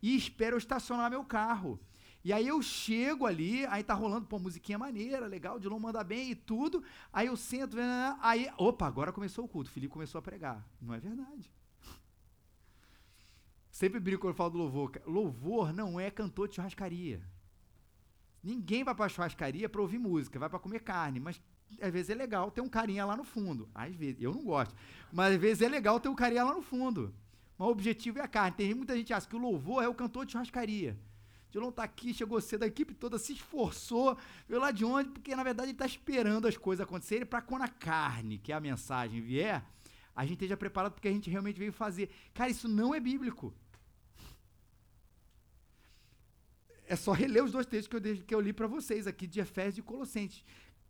e 0.00 0.16
espero 0.16 0.56
estacionar 0.56 1.10
meu 1.10 1.24
carro. 1.24 1.78
E 2.22 2.32
aí 2.32 2.46
eu 2.46 2.60
chego 2.60 3.24
ali, 3.24 3.64
aí 3.66 3.82
tá 3.82 3.94
rolando, 3.94 4.26
pô, 4.26 4.38
musiquinha 4.38 4.78
maneira, 4.78 5.26
legal, 5.26 5.58
Dilon 5.58 5.78
manda 5.78 6.04
bem 6.04 6.32
e 6.32 6.34
tudo. 6.34 6.84
Aí 7.12 7.28
eu 7.28 7.36
sento, 7.36 7.76
aí, 8.20 8.50
opa, 8.58 8.86
agora 8.86 9.12
começou 9.12 9.44
o 9.44 9.48
culto, 9.48 9.70
o 9.70 9.72
Felipe 9.72 9.92
começou 9.92 10.18
a 10.18 10.22
pregar. 10.22 10.66
Não 10.80 10.92
é 10.92 11.00
verdade. 11.00 11.50
Sempre 13.70 13.98
brinco 13.98 14.20
quando 14.20 14.32
eu 14.32 14.36
falo 14.36 14.50
do 14.50 14.58
louvor. 14.58 14.92
Louvor 15.06 15.72
não 15.72 15.98
é 15.98 16.10
cantor 16.10 16.48
de 16.48 16.56
churrascaria. 16.56 17.22
Ninguém 18.42 18.84
vai 18.84 18.94
pra 18.94 19.08
churrascaria 19.08 19.68
pra 19.68 19.80
ouvir 19.80 19.98
música, 19.98 20.38
vai 20.38 20.50
para 20.50 20.58
comer 20.58 20.80
carne, 20.80 21.20
mas 21.20 21.40
às 21.80 21.90
vezes 21.90 22.10
é 22.10 22.14
legal 22.14 22.50
ter 22.50 22.60
um 22.60 22.68
carinha 22.68 23.06
lá 23.06 23.16
no 23.16 23.24
fundo. 23.24 23.68
Às 23.74 23.94
vezes, 23.94 24.20
eu 24.20 24.34
não 24.34 24.44
gosto, 24.44 24.74
mas 25.10 25.34
às 25.34 25.40
vezes 25.40 25.62
é 25.62 25.68
legal 25.68 25.98
ter 25.98 26.08
um 26.10 26.14
carinha 26.14 26.44
lá 26.44 26.52
no 26.52 26.62
fundo. 26.62 27.14
Mas 27.56 27.68
o 27.68 27.70
objetivo 27.70 28.18
é 28.18 28.22
a 28.22 28.28
carne. 28.28 28.56
Tem 28.56 28.74
muita 28.74 28.94
gente 28.96 29.06
que 29.06 29.12
acha 29.12 29.28
que 29.28 29.36
o 29.36 29.38
louvor 29.38 29.82
é 29.82 29.88
o 29.88 29.94
cantor 29.94 30.26
de 30.26 30.32
churrascaria. 30.32 30.98
Dilon 31.50 31.72
tá 31.72 31.82
aqui, 31.82 32.14
chegou 32.14 32.40
cedo, 32.40 32.62
a 32.62 32.66
equipe 32.66 32.94
toda 32.94 33.18
se 33.18 33.32
esforçou, 33.32 34.16
veio 34.48 34.60
lá 34.60 34.70
de 34.70 34.84
onde, 34.84 35.10
porque 35.10 35.34
na 35.34 35.42
verdade 35.42 35.66
ele 35.66 35.74
está 35.74 35.86
esperando 35.86 36.46
as 36.46 36.56
coisas 36.56 36.84
acontecerem 36.84 37.26
para 37.26 37.42
quando 37.42 37.62
a 37.62 37.68
carne, 37.68 38.38
que 38.38 38.52
é 38.52 38.54
a 38.54 38.60
mensagem, 38.60 39.20
vier, 39.20 39.64
a 40.14 40.24
gente 40.24 40.34
esteja 40.34 40.56
preparado 40.56 40.92
porque 40.92 41.08
a 41.08 41.12
gente 41.12 41.30
realmente 41.30 41.58
veio 41.58 41.72
fazer. 41.72 42.10
Cara, 42.34 42.50
isso 42.50 42.68
não 42.68 42.94
é 42.94 43.00
bíblico. 43.00 43.54
É 46.86 46.96
só 46.96 47.12
reler 47.12 47.44
os 47.44 47.52
dois 47.52 47.66
textos 47.66 47.88
que 47.88 48.08
eu, 48.08 48.16
que 48.24 48.34
eu 48.34 48.40
li 48.40 48.52
para 48.52 48.66
vocês 48.66 49.06
aqui, 49.06 49.26
de 49.26 49.40
Efésios 49.40 49.78
e 49.78 49.82
Colossenses. 49.82 50.44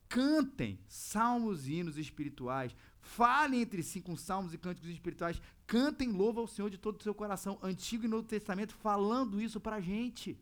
Cantem 0.09 0.79
salmos 0.89 1.69
e 1.69 1.75
hinos 1.75 1.97
espirituais, 1.97 2.75
falem 3.01 3.63
entre 3.63 3.83
si 3.83 4.01
com 4.01 4.17
salmos 4.17 4.53
e 4.53 4.59
cânticos 4.59 4.91
espirituais, 4.91 5.41
cantem 5.67 6.11
louva 6.11 6.41
ao 6.41 6.49
Senhor 6.49 6.69
de 6.69 6.79
todo 6.79 6.99
o 6.99 7.03
seu 7.03 7.15
coração, 7.15 7.59
Antigo 7.63 8.05
e 8.05 8.09
Novo 8.09 8.27
Testamento, 8.27 8.75
falando 8.75 9.41
isso 9.41 9.61
para 9.61 9.77
a 9.77 9.81
gente. 9.81 10.37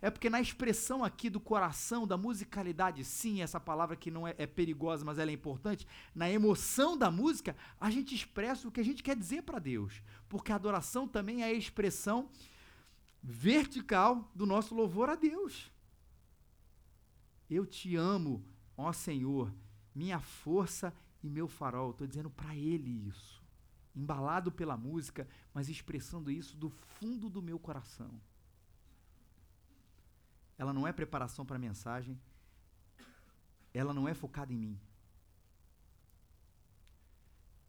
É 0.00 0.10
porque 0.10 0.30
na 0.30 0.40
expressão 0.40 1.02
aqui 1.02 1.28
do 1.28 1.40
coração, 1.40 2.06
da 2.06 2.16
musicalidade, 2.16 3.04
sim, 3.04 3.42
essa 3.42 3.58
palavra 3.58 3.96
que 3.96 4.10
não 4.10 4.26
é, 4.26 4.34
é, 4.38 4.46
perigosa, 4.46 5.04
mas 5.04 5.18
ela 5.18 5.30
é 5.30 5.34
importante, 5.34 5.86
na 6.14 6.30
emoção 6.30 6.96
da 6.96 7.10
música, 7.10 7.56
a 7.80 7.90
gente 7.90 8.14
expressa 8.14 8.68
o 8.68 8.70
que 8.70 8.80
a 8.80 8.84
gente 8.84 9.02
quer 9.02 9.16
dizer 9.16 9.42
para 9.42 9.58
Deus. 9.58 10.00
Porque 10.28 10.52
a 10.52 10.54
adoração 10.54 11.08
também 11.08 11.42
é 11.42 11.46
a 11.46 11.52
expressão 11.52 12.28
vertical 13.20 14.30
do 14.34 14.46
nosso 14.46 14.74
louvor 14.74 15.10
a 15.10 15.16
Deus. 15.16 15.70
Eu 17.50 17.66
te 17.66 17.96
amo, 17.96 18.44
ó 18.76 18.92
Senhor, 18.92 19.52
minha 19.92 20.20
força 20.20 20.94
e 21.24 21.28
meu 21.28 21.48
farol. 21.48 21.90
Estou 21.90 22.06
dizendo 22.06 22.30
para 22.30 22.54
Ele 22.54 23.08
isso 23.08 23.38
embalado 23.98 24.52
pela 24.52 24.76
música, 24.76 25.26
mas 25.52 25.68
expressando 25.68 26.30
isso 26.30 26.56
do 26.56 26.70
fundo 26.70 27.28
do 27.28 27.42
meu 27.42 27.58
coração. 27.58 28.20
Ela 30.58 30.72
não 30.72 30.86
é 30.86 30.92
preparação 30.92 31.46
para 31.46 31.56
a 31.56 31.60
mensagem, 31.60 32.20
ela 33.72 33.94
não 33.94 34.08
é 34.08 34.12
focada 34.12 34.52
em 34.52 34.58
mim. 34.58 34.80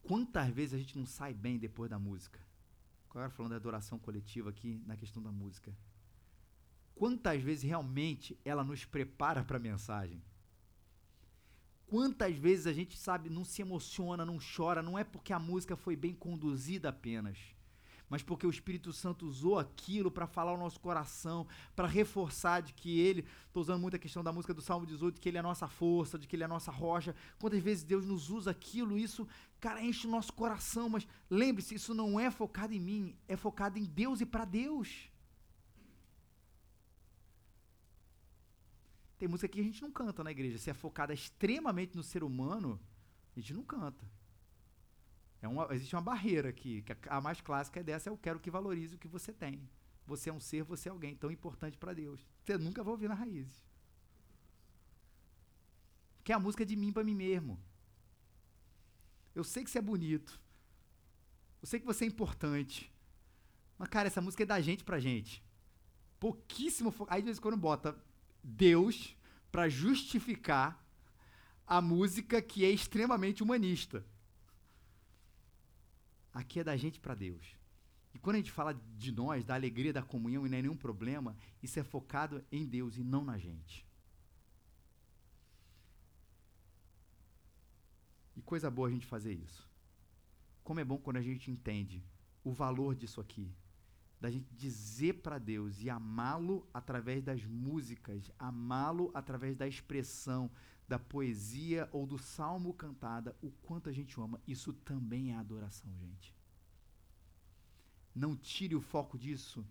Quantas 0.02 0.49
vezes 0.49 0.73
a 0.73 0.78
gente 0.80 0.97
não 0.97 1.06
sai 1.06 1.34
bem 1.34 1.60
depois 1.60 1.89
da 1.89 1.99
música? 1.99 2.39
Agora 3.10 3.30
falando 3.30 3.52
da 3.52 3.58
adoração 3.58 3.99
coletiva 3.99 4.49
aqui 4.49 4.82
na 4.86 4.97
questão 4.97 5.21
da 5.21 5.32
música. 5.32 5.71
Quantas 6.95 7.41
vezes 7.41 7.63
realmente 7.63 8.38
ela 8.43 8.63
nos 8.63 8.86
prepara 8.86 9.43
para 9.43 9.58
a 9.58 9.60
mensagem? 9.60 10.21
Quantas 11.86 12.36
vezes 12.36 12.67
a 12.67 12.73
gente 12.73 12.97
sabe, 12.97 13.30
não 13.30 13.43
se 13.45 13.62
emociona, 13.62 14.25
não 14.25 14.38
chora, 14.38 14.82
não 14.82 14.97
é 14.97 15.04
porque 15.04 15.34
a 15.34 15.39
música 15.39 15.75
foi 15.75 15.95
bem 15.95 16.13
conduzida 16.13 16.89
apenas, 16.89 17.38
mas 18.10 18.24
porque 18.24 18.45
o 18.45 18.50
Espírito 18.50 18.91
Santo 18.91 19.28
usou 19.28 19.60
aquilo 19.60 20.10
para 20.10 20.26
falar 20.26 20.52
o 20.52 20.58
nosso 20.58 20.80
coração, 20.80 21.48
para 21.76 21.88
reforçar 21.88 22.62
de 22.62 22.74
que 22.74 23.00
Ele, 23.00 23.24
estou 23.48 23.62
usando 23.62 23.82
muito 23.82 23.95
a 23.95 24.00
questão 24.00 24.24
da 24.24 24.34
música 24.34 24.54
do 24.54 24.62
Salmo 24.62 24.86
18, 24.86 25.22
que 25.22 25.30
Ele 25.30 25.38
é 25.38 25.39
a 25.39 25.43
nossa 25.43 25.67
força, 25.67 26.17
de 26.17 26.28
que 26.28 26.36
Ele 26.36 26.43
é 26.43 26.45
a 26.45 26.50
nossa 26.50 26.72
rocha. 26.72 27.15
Quantas 27.39 27.62
vezes 27.62 27.84
Deus 27.84 28.06
nos 28.06 28.30
usa 28.30 28.50
aquilo, 28.52 28.98
isso, 28.98 29.28
cara, 29.60 29.82
enche 29.84 30.08
o 30.08 30.10
nosso 30.10 30.34
coração, 30.34 30.89
mas 30.89 31.08
lembre-se, 31.30 31.76
isso 31.76 31.93
não 31.93 32.19
é 32.19 32.32
focado 32.32 32.74
em 32.74 32.80
mim, 32.80 33.15
é 33.28 33.38
focado 33.38 33.78
em 33.78 33.86
Deus 33.86 34.22
e 34.22 34.26
para 34.26 34.43
Deus. 34.43 35.10
Tem 39.19 39.28
música 39.28 39.50
que 39.50 39.60
a 39.60 39.63
gente 39.63 39.82
não 39.82 39.91
canta 39.91 40.24
na 40.24 40.32
igreja, 40.32 40.58
se 40.58 40.69
é 40.69 40.74
focada 40.74 41.13
extremamente 41.13 41.95
no 41.95 42.02
ser 42.02 42.24
humano, 42.24 42.80
a 43.36 43.39
gente 43.39 43.54
não 43.54 43.63
canta. 43.63 44.18
É 45.41 45.47
uma, 45.47 45.73
existe 45.73 45.95
uma 45.95 46.02
barreira 46.02 46.49
aqui, 46.49 46.82
que 46.82 46.91
a, 46.91 47.17
a 47.17 47.21
mais 47.21 47.39
clássica 47.39 47.80
é 47.80 47.84
dessa, 47.84 48.10
é 48.10 48.12
eu 48.12 48.17
quero 48.17 48.39
que 48.39 48.52
valorize 48.52 48.95
o 48.95 48.99
que 48.99 49.08
você 49.08 49.32
tem. 49.32 49.69
Você 50.06 50.30
é 50.30 50.34
um 50.34 50.39
ser, 50.39 50.63
você 50.63 50.89
é 50.89 50.91
alguém 50.91 51.15
tão 51.15 51.32
importante 51.32 51.78
para 51.78 51.93
Deus. 51.93 52.25
Você 52.43 52.58
nunca 52.58 52.84
vai 52.84 52.91
ouvir 52.91 53.08
na 53.08 53.13
raiz. 53.13 53.63
Que 56.23 56.32
é 56.32 56.36
a 56.36 56.39
música 56.39 56.65
de 56.65 56.75
mim 56.75 56.91
para 56.91 57.04
mim 57.04 57.15
mesmo. 57.15 57.60
Eu 59.36 59.43
sei 59.43 59.63
que 59.63 59.69
você 59.69 59.78
é 59.78 59.82
bonito. 59.82 60.39
Eu 61.62 61.67
sei 61.67 61.80
que 61.80 61.86
você 61.86 62.06
é 62.06 62.08
importante. 62.08 62.91
Mas, 63.78 63.88
cara, 63.88 64.08
essa 64.08 64.21
música 64.21 64.43
é 64.43 64.45
da 64.45 64.60
gente 64.60 64.84
pra 64.84 64.99
gente. 64.99 65.43
Pouquíssimo. 66.19 66.93
Aí, 67.08 67.21
de 67.21 67.25
vez 67.25 67.38
em 67.38 67.41
quando, 67.41 67.56
bota 67.56 67.95
Deus 68.43 69.15
para 69.52 69.69
justificar 69.69 70.84
a 71.65 71.82
música 71.82 72.41
que 72.41 72.65
é 72.65 72.69
extremamente 72.69 73.43
humanista. 73.43 74.04
Aqui 76.34 76.60
é 76.60 76.63
da 76.63 76.76
gente 76.78 77.00
para 77.00 77.15
Deus. 77.15 77.58
E 78.13 78.20
quando 78.20 78.36
a 78.36 78.39
gente 78.39 78.52
fala 78.52 78.74
de 78.98 79.12
nós, 79.12 79.46
da 79.46 79.54
alegria, 79.54 79.94
da 79.94 80.02
comunhão 80.02 80.46
e 80.46 80.50
não 80.50 80.58
é 80.58 80.62
nenhum 80.62 80.78
problema, 80.78 81.36
isso 81.62 81.80
é 81.80 81.84
focado 81.84 82.44
em 82.52 82.65
Deus 82.65 82.98
e 82.98 83.04
não 83.04 83.24
na 83.24 83.38
gente. 83.38 83.86
E 88.36 88.42
coisa 88.42 88.72
boa 88.72 88.88
a 88.88 88.92
gente 88.92 89.06
fazer 89.06 89.34
isso. 89.34 89.68
Como 90.63 90.80
é 90.80 90.86
bom 90.86 90.98
quando 90.98 91.18
a 91.18 91.22
gente 91.22 91.52
entende 91.52 92.04
o 92.44 92.52
valor 92.52 92.96
disso 92.96 93.20
aqui. 93.20 93.52
Da 94.19 94.29
gente 94.29 94.53
dizer 94.53 95.21
para 95.21 95.38
Deus 95.38 95.82
e 95.82 95.89
amá-lo 95.89 96.67
através 96.73 97.23
das 97.23 97.43
músicas, 97.45 98.32
amá-lo 98.38 99.12
através 99.13 99.55
da 99.55 99.67
expressão, 99.67 100.51
da 100.88 100.99
poesia 100.99 101.88
ou 101.91 102.05
do 102.05 102.17
salmo 102.17 102.73
cantada, 102.73 103.36
o 103.41 103.49
quanto 103.49 103.89
a 103.89 103.93
gente 103.93 104.19
ama, 104.19 104.41
isso 104.47 104.73
também 104.73 105.32
é 105.32 105.36
adoração, 105.36 105.89
gente. 105.99 106.36
Não 108.13 108.36
tire 108.36 108.75
o 108.75 108.82
foco 108.82 109.17
disso, 109.17 109.65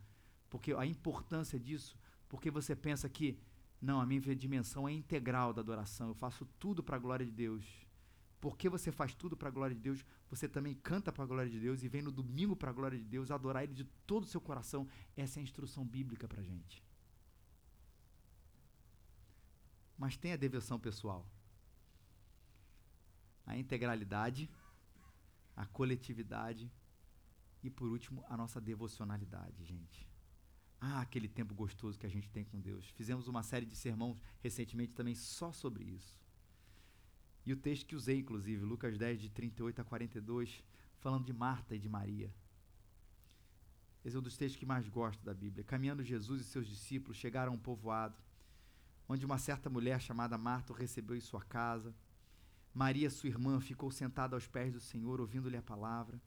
porque 0.48 0.72
a 0.72 0.87
importância 0.87 1.58
disso, 1.58 1.98
porque 2.28 2.50
você 2.50 2.74
pensa 2.74 3.08
que 3.08 3.38
não, 3.80 4.00
a 4.00 4.06
minha 4.06 4.20
dimensão 4.34 4.88
é 4.88 4.92
integral 4.92 5.52
da 5.52 5.61
adoração, 5.61 6.08
eu 6.08 6.14
faço 6.14 6.46
tudo 6.58 6.82
para 6.82 6.96
a 6.96 7.00
glória 7.00 7.24
de 7.24 7.32
Deus. 7.32 7.64
Porque 8.40 8.68
você 8.68 8.92
faz 8.92 9.14
tudo 9.14 9.37
para 9.37 9.48
a 9.48 9.53
glória 9.53 9.74
de 9.74 9.83
Deus, 9.83 10.05
você 10.31 10.48
também 10.48 10.74
canta 10.74 11.12
para 11.12 11.24
a 11.24 11.27
glória 11.27 11.51
de 11.51 11.59
Deus 11.59 11.83
e 11.83 11.88
vem 11.88 12.03
no 12.03 12.12
domingo 12.12 12.55
para 12.55 12.70
a 12.70 12.72
glória 12.72 12.96
de 12.96 13.05
Deus 13.05 13.31
adorar 13.31 13.64
Ele 13.64 13.74
de 13.74 13.85
todo 14.07 14.22
o 14.24 14.27
seu 14.27 14.40
coração. 14.40 14.87
Essa 15.16 15.38
é 15.38 15.40
a 15.40 15.44
instrução 15.44 15.85
bíblica 15.85 16.29
para 16.29 16.40
a 16.40 16.44
gente. 16.44 16.83
mas 19.98 20.16
tem 20.16 20.33
a 20.33 20.37
devoção 20.37 20.79
pessoal. 20.79 21.27
A 23.44 23.59
integralidade, 23.59 24.48
a 25.57 25.66
coletividade 25.66 26.70
e, 27.62 27.68
por 27.68 27.88
último, 27.88 28.24
a 28.29 28.37
nossa 28.37 28.61
devocionalidade, 28.61 29.64
gente. 29.64 30.09
Ah, 30.81 31.01
aquele 31.01 31.27
tempo 31.27 31.53
gostoso 31.53 31.98
que 31.98 32.07
a 32.07 32.11
gente 32.11 32.31
tem 32.31 32.44
com 32.44 32.61
Deus. 32.61 32.88
Fizemos 32.90 33.27
uma 33.27 33.42
série 33.42 33.66
de 33.66 33.74
sermões 33.74 34.16
recentemente 34.40 34.92
também 34.92 35.16
só 35.16 35.53
sobre 35.53 35.83
isso. 35.83 36.16
E 37.48 37.52
o 37.54 37.56
texto 37.56 37.87
que 37.87 37.96
usei, 37.96 38.18
inclusive, 38.18 38.62
Lucas 38.62 38.98
10, 38.98 39.22
de 39.22 39.30
38 39.30 39.80
a 39.80 39.84
42, 39.84 40.62
falando 40.98 41.24
de 41.24 41.32
Marta 41.32 41.74
e 41.74 41.78
de 41.78 41.88
Maria. 41.88 42.30
Esse 44.04 44.14
é 44.14 44.18
um 44.18 44.22
dos 44.22 44.37
textos 44.37 44.61
que 44.61 44.66
mais 44.66 44.87
gosto 44.87 45.24
da 45.24 45.32
Bíblia. 45.32 45.64
Caminhando 45.64 46.04
Jesus 46.04 46.42
e 46.42 46.44
seus 46.44 46.66
discípulos 46.66 47.16
chegaram 47.16 47.52
a 47.52 47.54
um 47.54 47.58
povoado 47.58 48.14
onde 49.08 49.24
uma 49.24 49.38
certa 49.38 49.70
mulher 49.70 49.98
chamada 49.98 50.37
Marta 50.37 50.74
o 50.74 50.76
recebeu 50.76 51.16
em 51.16 51.22
sua 51.22 51.40
casa. 51.40 51.94
Maria, 52.74 53.08
sua 53.08 53.30
irmã, 53.30 53.58
ficou 53.62 53.90
sentada 53.90 54.37
aos 54.37 54.46
pés 54.46 54.70
do 54.70 54.80
Senhor, 54.80 55.18
ouvindo-lhe 55.18 55.56
a 55.56 55.62
palavra. 55.62 56.20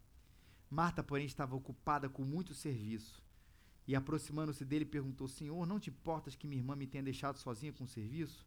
Marta, 0.71 1.03
porém, 1.03 1.27
estava 1.27 1.55
ocupada 1.55 2.09
com 2.09 2.25
muito 2.25 2.55
serviço. 2.55 3.23
E, 3.87 3.95
aproximando-se 3.95 4.65
dele, 4.65 4.85
perguntou: 4.85 5.27
Senhor, 5.27 5.67
não 5.67 5.79
te 5.79 5.91
importas 5.91 6.33
que 6.35 6.47
minha 6.47 6.59
irmã 6.59 6.75
me 6.75 6.87
tenha 6.87 7.03
deixado 7.03 7.37
sozinha 7.37 7.71
com 7.71 7.83
o 7.83 7.87
serviço? 7.87 8.43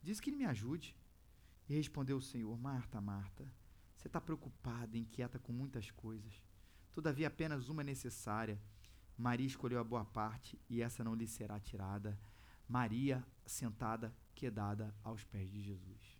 Diz 0.00 0.20
que 0.20 0.30
ele 0.30 0.36
me 0.36 0.44
ajude. 0.44 0.94
E 1.68 1.74
respondeu 1.74 2.16
o 2.16 2.22
Senhor: 2.22 2.56
Marta, 2.58 3.00
Marta, 3.00 3.46
você 3.96 4.08
está 4.08 4.20
preocupada 4.20 4.96
inquieta 4.96 5.38
com 5.38 5.52
muitas 5.52 5.90
coisas. 5.90 6.42
Todavia, 6.92 7.28
apenas 7.28 7.68
uma 7.68 7.82
é 7.82 7.84
necessária. 7.84 8.60
Maria 9.18 9.46
escolheu 9.46 9.80
a 9.80 9.84
boa 9.84 10.04
parte 10.04 10.60
e 10.68 10.82
essa 10.82 11.02
não 11.02 11.14
lhe 11.14 11.26
será 11.26 11.58
tirada. 11.58 12.18
Maria 12.68 13.26
sentada, 13.44 14.14
quedada 14.34 14.94
aos 15.02 15.24
pés 15.24 15.50
de 15.50 15.60
Jesus. 15.60 16.18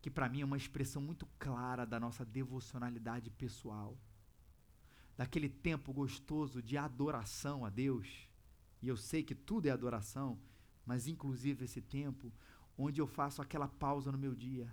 Que 0.00 0.10
para 0.10 0.28
mim 0.28 0.40
é 0.40 0.44
uma 0.44 0.56
expressão 0.56 1.02
muito 1.02 1.26
clara 1.38 1.84
da 1.84 2.00
nossa 2.00 2.24
devocionalidade 2.24 3.30
pessoal, 3.30 3.98
daquele 5.16 5.48
tempo 5.48 5.92
gostoso 5.92 6.62
de 6.62 6.76
adoração 6.78 7.64
a 7.64 7.70
Deus. 7.70 8.28
E 8.80 8.88
eu 8.88 8.96
sei 8.96 9.22
que 9.22 9.34
tudo 9.34 9.66
é 9.66 9.70
adoração, 9.70 10.40
mas 10.86 11.06
inclusive 11.06 11.66
esse 11.66 11.82
tempo 11.82 12.32
onde 12.76 13.00
eu 13.00 13.06
faço 13.06 13.42
aquela 13.42 13.68
pausa 13.68 14.10
no 14.10 14.18
meu 14.18 14.34
dia 14.34 14.72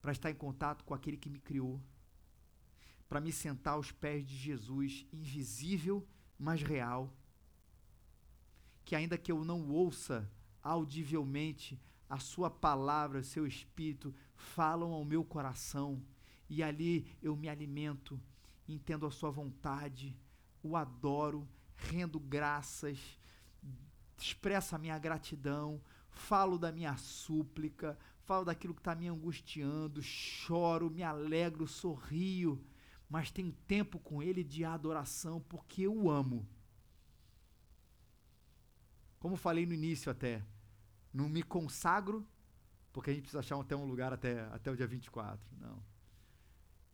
para 0.00 0.12
estar 0.12 0.30
em 0.30 0.34
contato 0.34 0.84
com 0.84 0.94
aquele 0.94 1.16
que 1.16 1.30
me 1.30 1.38
criou, 1.38 1.80
para 3.08 3.20
me 3.20 3.30
sentar 3.30 3.74
aos 3.74 3.92
pés 3.92 4.26
de 4.26 4.36
Jesus, 4.36 5.06
invisível, 5.12 6.06
mas 6.38 6.62
real 6.62 7.12
que 8.84 8.96
ainda 8.96 9.16
que 9.16 9.32
eu 9.32 9.44
não 9.44 9.70
ouça 9.70 10.30
audivelmente, 10.62 11.80
a 12.08 12.18
sua 12.18 12.50
palavra, 12.50 13.22
seu 13.22 13.46
espírito 13.46 14.14
falam 14.34 14.92
ao 14.92 15.04
meu 15.04 15.24
coração 15.24 16.02
e 16.48 16.62
ali 16.62 17.06
eu 17.22 17.34
me 17.34 17.48
alimento, 17.48 18.20
entendo 18.68 19.06
a 19.06 19.10
sua 19.10 19.30
vontade, 19.30 20.14
o 20.62 20.76
adoro, 20.76 21.48
rendo 21.74 22.20
graças, 22.20 23.18
expresso 24.22 24.74
a 24.74 24.78
minha 24.78 24.98
gratidão, 24.98 25.80
falo 26.08 26.58
da 26.58 26.70
minha 26.70 26.96
súplica, 26.96 27.98
falo 28.24 28.44
daquilo 28.44 28.74
que 28.74 28.80
está 28.80 28.94
me 28.94 29.08
angustiando, 29.08 30.02
choro, 30.02 30.90
me 30.90 31.02
alegro, 31.02 31.66
sorrio, 31.66 32.62
mas 33.08 33.30
tenho 33.30 33.52
tempo 33.66 33.98
com 33.98 34.22
Ele 34.22 34.42
de 34.42 34.64
adoração 34.64 35.40
porque 35.48 35.82
eu 35.82 36.08
amo. 36.10 36.46
Como 39.18 39.36
falei 39.36 39.66
no 39.66 39.74
início 39.74 40.10
até, 40.10 40.42
não 41.12 41.28
me 41.28 41.42
consagro, 41.42 42.26
porque 42.92 43.10
a 43.10 43.12
gente 43.12 43.22
precisa 43.22 43.40
achar 43.40 43.60
até 43.60 43.76
um 43.76 43.84
lugar 43.84 44.12
até, 44.12 44.40
até 44.46 44.70
o 44.70 44.76
dia 44.76 44.86
24. 44.86 45.40
Não. 45.60 45.82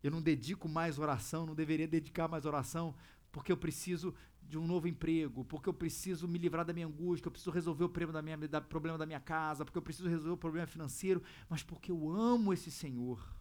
Eu 0.03 0.11
não 0.11 0.23
dedico 0.23 0.69
mais 0.69 0.99
oração, 0.99 1.47
não 1.47 1.55
deveria 1.55 1.89
dedicar 1.89 2.29
mais 2.29 2.45
oração, 2.45 2.95
porque 3.39 3.53
eu 3.53 3.57
preciso 3.57 4.13
de 4.43 4.59
um 4.59 4.67
novo 4.67 4.89
emprego, 4.89 5.45
porque 5.45 5.69
eu 5.69 5.73
preciso 5.73 6.27
me 6.27 6.41
livrar 6.41 6.65
da 6.65 6.73
minha 6.73 6.89
angústia, 6.89 7.29
eu 7.29 7.31
preciso 7.31 7.53
resolver 7.53 7.85
o 7.85 7.89
problema 7.89 8.13
da 8.15 8.21
minha, 8.21 8.37
da, 8.37 8.61
problema 8.61 8.99
da 8.99 9.07
minha 9.07 9.21
casa, 9.21 9.65
porque 9.65 9.79
eu 9.79 9.83
preciso 9.83 10.09
resolver 10.09 10.33
o 10.33 10.37
problema 10.37 10.67
financeiro, 10.67 11.23
mas 11.49 11.63
porque 11.63 11.93
eu 11.93 12.11
amo 12.11 12.53
esse 12.53 12.69
Senhor 12.69 13.39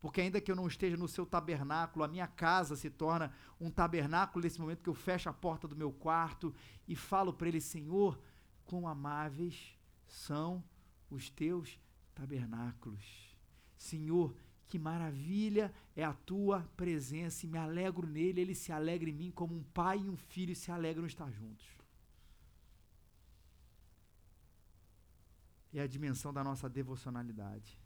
porque 0.00 0.20
ainda 0.20 0.38
que 0.38 0.50
eu 0.50 0.56
não 0.56 0.66
esteja 0.66 0.98
no 0.98 1.08
seu 1.08 1.24
tabernáculo, 1.24 2.04
a 2.04 2.08
minha 2.08 2.26
casa 2.26 2.76
se 2.76 2.90
torna 2.90 3.32
um 3.58 3.70
tabernáculo 3.70 4.42
nesse 4.42 4.60
momento 4.60 4.82
que 4.82 4.90
eu 4.90 4.94
fecho 4.94 5.30
a 5.30 5.32
porta 5.32 5.66
do 5.66 5.74
meu 5.74 5.90
quarto 5.90 6.54
e 6.86 6.94
falo 6.94 7.32
para 7.32 7.48
ele: 7.48 7.58
Senhor, 7.58 8.20
quão 8.66 8.86
amáveis 8.86 9.78
são 10.06 10.62
os 11.08 11.30
teus 11.30 11.80
tabernáculos. 12.14 13.34
Senhor, 13.78 14.36
que 14.74 14.78
maravilha 14.80 15.72
é 15.94 16.02
a 16.02 16.12
tua 16.12 16.60
presença 16.76 17.46
e 17.46 17.48
me 17.48 17.56
alegro 17.56 18.08
nele, 18.08 18.40
ele 18.40 18.56
se 18.56 18.72
alegra 18.72 19.08
em 19.08 19.12
mim 19.12 19.30
como 19.30 19.54
um 19.54 19.62
pai 19.62 19.98
e 20.00 20.10
um 20.10 20.16
filho 20.16 20.56
se 20.56 20.68
alegram 20.68 21.06
estar 21.06 21.30
juntos. 21.30 21.64
É 25.72 25.80
a 25.80 25.86
dimensão 25.86 26.32
da 26.32 26.42
nossa 26.42 26.68
devocionalidade. 26.68 27.78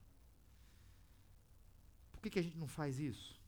Por 2.11 2.23
que, 2.23 2.31
que 2.31 2.39
a 2.39 2.43
gente 2.43 2.57
não 2.57 2.67
faz 2.67 2.99
isso? 2.99 3.39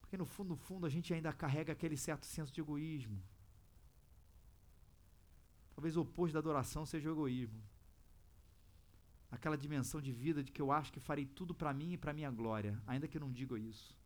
Porque 0.00 0.16
no 0.16 0.26
fundo, 0.26 0.50
no 0.50 0.56
fundo, 0.56 0.86
a 0.86 0.88
gente 0.96 1.12
ainda 1.12 1.32
carrega 1.32 1.72
aquele 1.72 1.96
certo 1.96 2.24
senso 2.24 2.52
de 2.52 2.60
egoísmo. 2.60 3.20
Talvez 5.74 5.96
o 5.96 6.02
oposto 6.02 6.34
da 6.34 6.38
adoração 6.38 6.86
seja 6.86 7.08
o 7.08 7.14
egoísmo. 7.14 7.73
Aquela 9.34 9.58
dimensão 9.58 10.00
de 10.00 10.12
vida 10.12 10.42
de 10.42 10.52
que 10.52 10.62
eu 10.62 10.70
acho 10.70 10.92
que 10.92 11.00
farei 11.00 11.26
tudo 11.26 11.54
para 11.54 11.74
mim 11.74 11.92
e 11.92 11.98
para 11.98 12.12
minha 12.12 12.30
glória, 12.30 12.80
ainda 12.86 13.08
que 13.08 13.16
eu 13.16 13.20
não 13.20 13.32
diga 13.32 13.58
isso. 13.58 13.96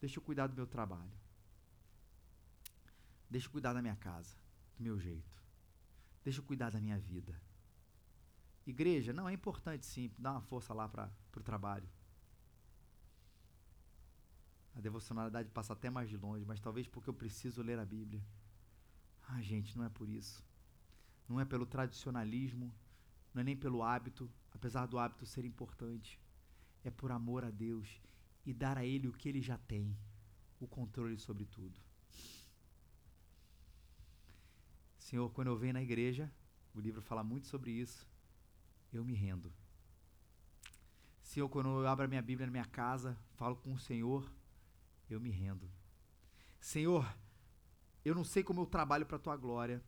Deixa 0.00 0.18
eu 0.18 0.22
cuidar 0.22 0.46
do 0.46 0.54
meu 0.54 0.66
trabalho. 0.66 1.12
Deixa 3.28 3.48
eu 3.48 3.50
cuidar 3.50 3.72
da 3.72 3.82
minha 3.82 3.96
casa, 3.96 4.36
do 4.76 4.84
meu 4.84 4.98
jeito. 4.98 5.42
Deixa 6.22 6.38
eu 6.38 6.44
cuidar 6.44 6.70
da 6.70 6.80
minha 6.80 6.98
vida. 6.98 7.38
Igreja, 8.66 9.12
não, 9.12 9.28
é 9.28 9.32
importante 9.32 9.84
sim, 9.84 10.10
dar 10.16 10.32
uma 10.32 10.40
força 10.40 10.72
lá 10.72 10.88
para 10.88 11.10
o 11.36 11.42
trabalho. 11.42 11.88
A 14.76 14.80
devocionalidade 14.80 15.50
passa 15.50 15.72
até 15.72 15.90
mais 15.90 16.08
de 16.08 16.16
longe, 16.16 16.44
mas 16.44 16.60
talvez 16.60 16.86
porque 16.86 17.10
eu 17.10 17.14
preciso 17.14 17.62
ler 17.62 17.78
a 17.78 17.84
Bíblia. 17.84 18.22
Ah, 19.28 19.40
gente, 19.42 19.76
não 19.76 19.84
é 19.84 19.88
por 19.88 20.08
isso. 20.08 20.44
Não 21.28 21.40
é 21.40 21.44
pelo 21.44 21.66
tradicionalismo, 21.66 22.72
não 23.34 23.40
é 23.40 23.44
nem 23.44 23.56
pelo 23.56 23.82
hábito, 23.82 24.30
apesar 24.52 24.86
do 24.86 24.98
hábito 24.98 25.26
ser 25.26 25.44
importante. 25.44 26.20
É 26.84 26.90
por 26.90 27.10
amor 27.10 27.44
a 27.44 27.50
Deus 27.50 28.00
e 28.46 28.54
dar 28.54 28.78
a 28.78 28.84
Ele 28.84 29.08
o 29.08 29.12
que 29.12 29.28
Ele 29.28 29.42
já 29.42 29.58
tem, 29.58 29.96
o 30.60 30.68
controle 30.68 31.18
sobre 31.18 31.44
tudo. 31.44 31.78
Senhor, 34.98 35.28
quando 35.30 35.48
eu 35.48 35.56
venho 35.56 35.74
na 35.74 35.82
igreja, 35.82 36.32
o 36.74 36.80
livro 36.80 37.02
fala 37.02 37.22
muito 37.22 37.46
sobre 37.46 37.70
isso, 37.70 38.08
eu 38.92 39.04
me 39.04 39.14
rendo. 39.14 39.52
Senhor, 41.22 41.48
quando 41.48 41.68
eu 41.68 41.88
abro 41.88 42.04
a 42.04 42.08
minha 42.08 42.22
Bíblia 42.22 42.46
na 42.46 42.52
minha 42.52 42.64
casa, 42.64 43.18
falo 43.34 43.56
com 43.56 43.72
o 43.72 43.78
Senhor, 43.78 44.30
eu 45.10 45.20
me 45.20 45.30
rendo. 45.30 45.68
Senhor, 46.60 47.06
eu 48.04 48.14
não 48.14 48.24
sei 48.24 48.42
como 48.42 48.60
eu 48.60 48.66
trabalho 48.66 49.04
para 49.04 49.16
a 49.16 49.20
tua 49.20 49.36
glória. 49.36 49.82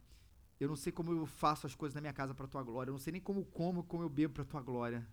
Eu 0.58 0.68
não 0.68 0.76
sei 0.76 0.92
como 0.92 1.12
eu 1.12 1.26
faço 1.26 1.66
as 1.66 1.74
coisas 1.74 1.94
na 1.94 2.00
minha 2.00 2.12
casa 2.12 2.34
para 2.34 2.46
tua 2.46 2.62
glória. 2.62 2.90
Eu 2.90 2.94
não 2.94 2.98
sei 2.98 3.12
nem 3.12 3.20
como 3.20 3.44
como, 3.44 3.84
como 3.84 4.02
eu 4.02 4.08
bebo 4.08 4.34
para 4.34 4.44
tua 4.44 4.62
glória. 4.62 5.06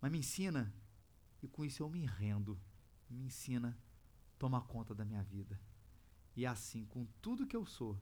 Mas 0.00 0.10
me 0.10 0.18
ensina. 0.18 0.72
E 1.42 1.48
com 1.48 1.64
isso 1.64 1.82
eu 1.82 1.88
me 1.88 2.04
rendo. 2.04 2.58
Me 3.08 3.24
ensina. 3.24 3.78
Toma 4.38 4.60
conta 4.60 4.94
da 4.94 5.04
minha 5.04 5.22
vida. 5.22 5.60
E 6.34 6.46
assim, 6.46 6.84
com 6.86 7.06
tudo 7.20 7.46
que 7.46 7.56
eu 7.56 7.66
sou, 7.66 8.00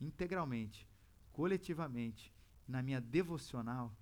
integralmente, 0.00 0.88
coletivamente, 1.32 2.32
na 2.66 2.82
minha 2.82 3.00
devocional, 3.00 3.94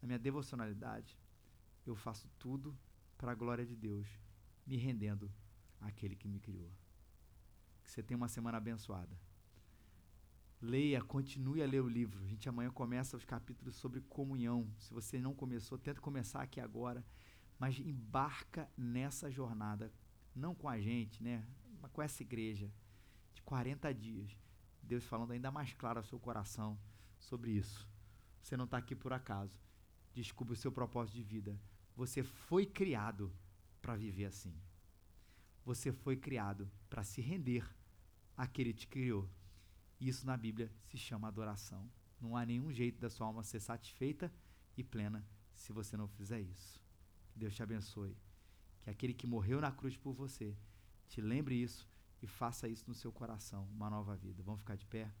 na 0.00 0.06
minha 0.06 0.18
devocionalidade, 0.18 1.18
eu 1.86 1.94
faço 1.94 2.28
tudo 2.38 2.76
para 3.16 3.32
a 3.32 3.34
glória 3.34 3.64
de 3.64 3.74
Deus, 3.74 4.06
me 4.66 4.76
rendendo 4.76 5.32
àquele 5.80 6.16
que 6.16 6.28
me 6.28 6.38
criou. 6.38 6.70
Que 7.82 7.90
você 7.90 8.02
tenha 8.02 8.16
uma 8.16 8.28
semana 8.28 8.58
abençoada. 8.58 9.16
Leia, 10.64 11.02
continue 11.02 11.62
a 11.62 11.66
ler 11.66 11.82
o 11.82 11.88
livro. 11.88 12.24
A 12.24 12.26
gente 12.26 12.48
amanhã 12.48 12.70
começa 12.70 13.18
os 13.18 13.24
capítulos 13.24 13.76
sobre 13.76 14.00
comunhão. 14.00 14.66
Se 14.78 14.94
você 14.94 15.20
não 15.20 15.34
começou, 15.34 15.76
tenta 15.76 16.00
começar 16.00 16.40
aqui 16.40 16.58
agora, 16.58 17.04
mas 17.58 17.78
embarca 17.78 18.66
nessa 18.74 19.30
jornada, 19.30 19.92
não 20.34 20.54
com 20.54 20.66
a 20.66 20.80
gente, 20.80 21.22
né, 21.22 21.46
mas 21.82 21.90
com 21.92 22.00
essa 22.00 22.22
igreja 22.22 22.72
de 23.34 23.42
40 23.42 23.92
dias. 23.92 24.34
Deus 24.82 25.04
falando 25.04 25.32
ainda 25.32 25.50
mais 25.50 25.74
claro 25.74 25.98
ao 25.98 26.04
seu 26.04 26.18
coração 26.18 26.78
sobre 27.18 27.50
isso. 27.50 27.86
Você 28.40 28.56
não 28.56 28.64
está 28.64 28.78
aqui 28.78 28.96
por 28.96 29.12
acaso. 29.12 29.60
Descubra 30.14 30.54
o 30.54 30.56
seu 30.56 30.72
propósito 30.72 31.16
de 31.16 31.22
vida. 31.22 31.60
Você 31.94 32.22
foi 32.22 32.64
criado 32.64 33.30
para 33.82 33.96
viver 33.96 34.24
assim. 34.24 34.58
Você 35.62 35.92
foi 35.92 36.16
criado 36.16 36.70
para 36.88 37.04
se 37.04 37.20
render 37.20 37.68
àquele 38.34 38.72
que 38.72 38.80
te 38.80 38.88
criou. 38.88 39.28
Isso 40.00 40.26
na 40.26 40.36
Bíblia 40.36 40.70
se 40.84 40.96
chama 40.96 41.28
adoração. 41.28 41.90
Não 42.20 42.36
há 42.36 42.44
nenhum 42.44 42.72
jeito 42.72 43.00
da 43.00 43.10
sua 43.10 43.26
alma 43.26 43.42
ser 43.42 43.60
satisfeita 43.60 44.32
e 44.76 44.82
plena 44.82 45.26
se 45.54 45.72
você 45.72 45.96
não 45.96 46.08
fizer 46.08 46.40
isso. 46.40 46.80
Que 47.30 47.38
Deus 47.38 47.54
te 47.54 47.62
abençoe. 47.62 48.16
Que 48.82 48.90
aquele 48.90 49.14
que 49.14 49.26
morreu 49.26 49.60
na 49.60 49.72
cruz 49.72 49.96
por 49.96 50.12
você 50.12 50.56
te 51.08 51.20
lembre 51.20 51.54
isso 51.54 51.88
e 52.22 52.26
faça 52.26 52.68
isso 52.68 52.84
no 52.88 52.94
seu 52.94 53.12
coração, 53.12 53.68
uma 53.72 53.90
nova 53.90 54.16
vida. 54.16 54.42
Vamos 54.42 54.60
ficar 54.60 54.76
de 54.76 54.86
pé? 54.86 55.12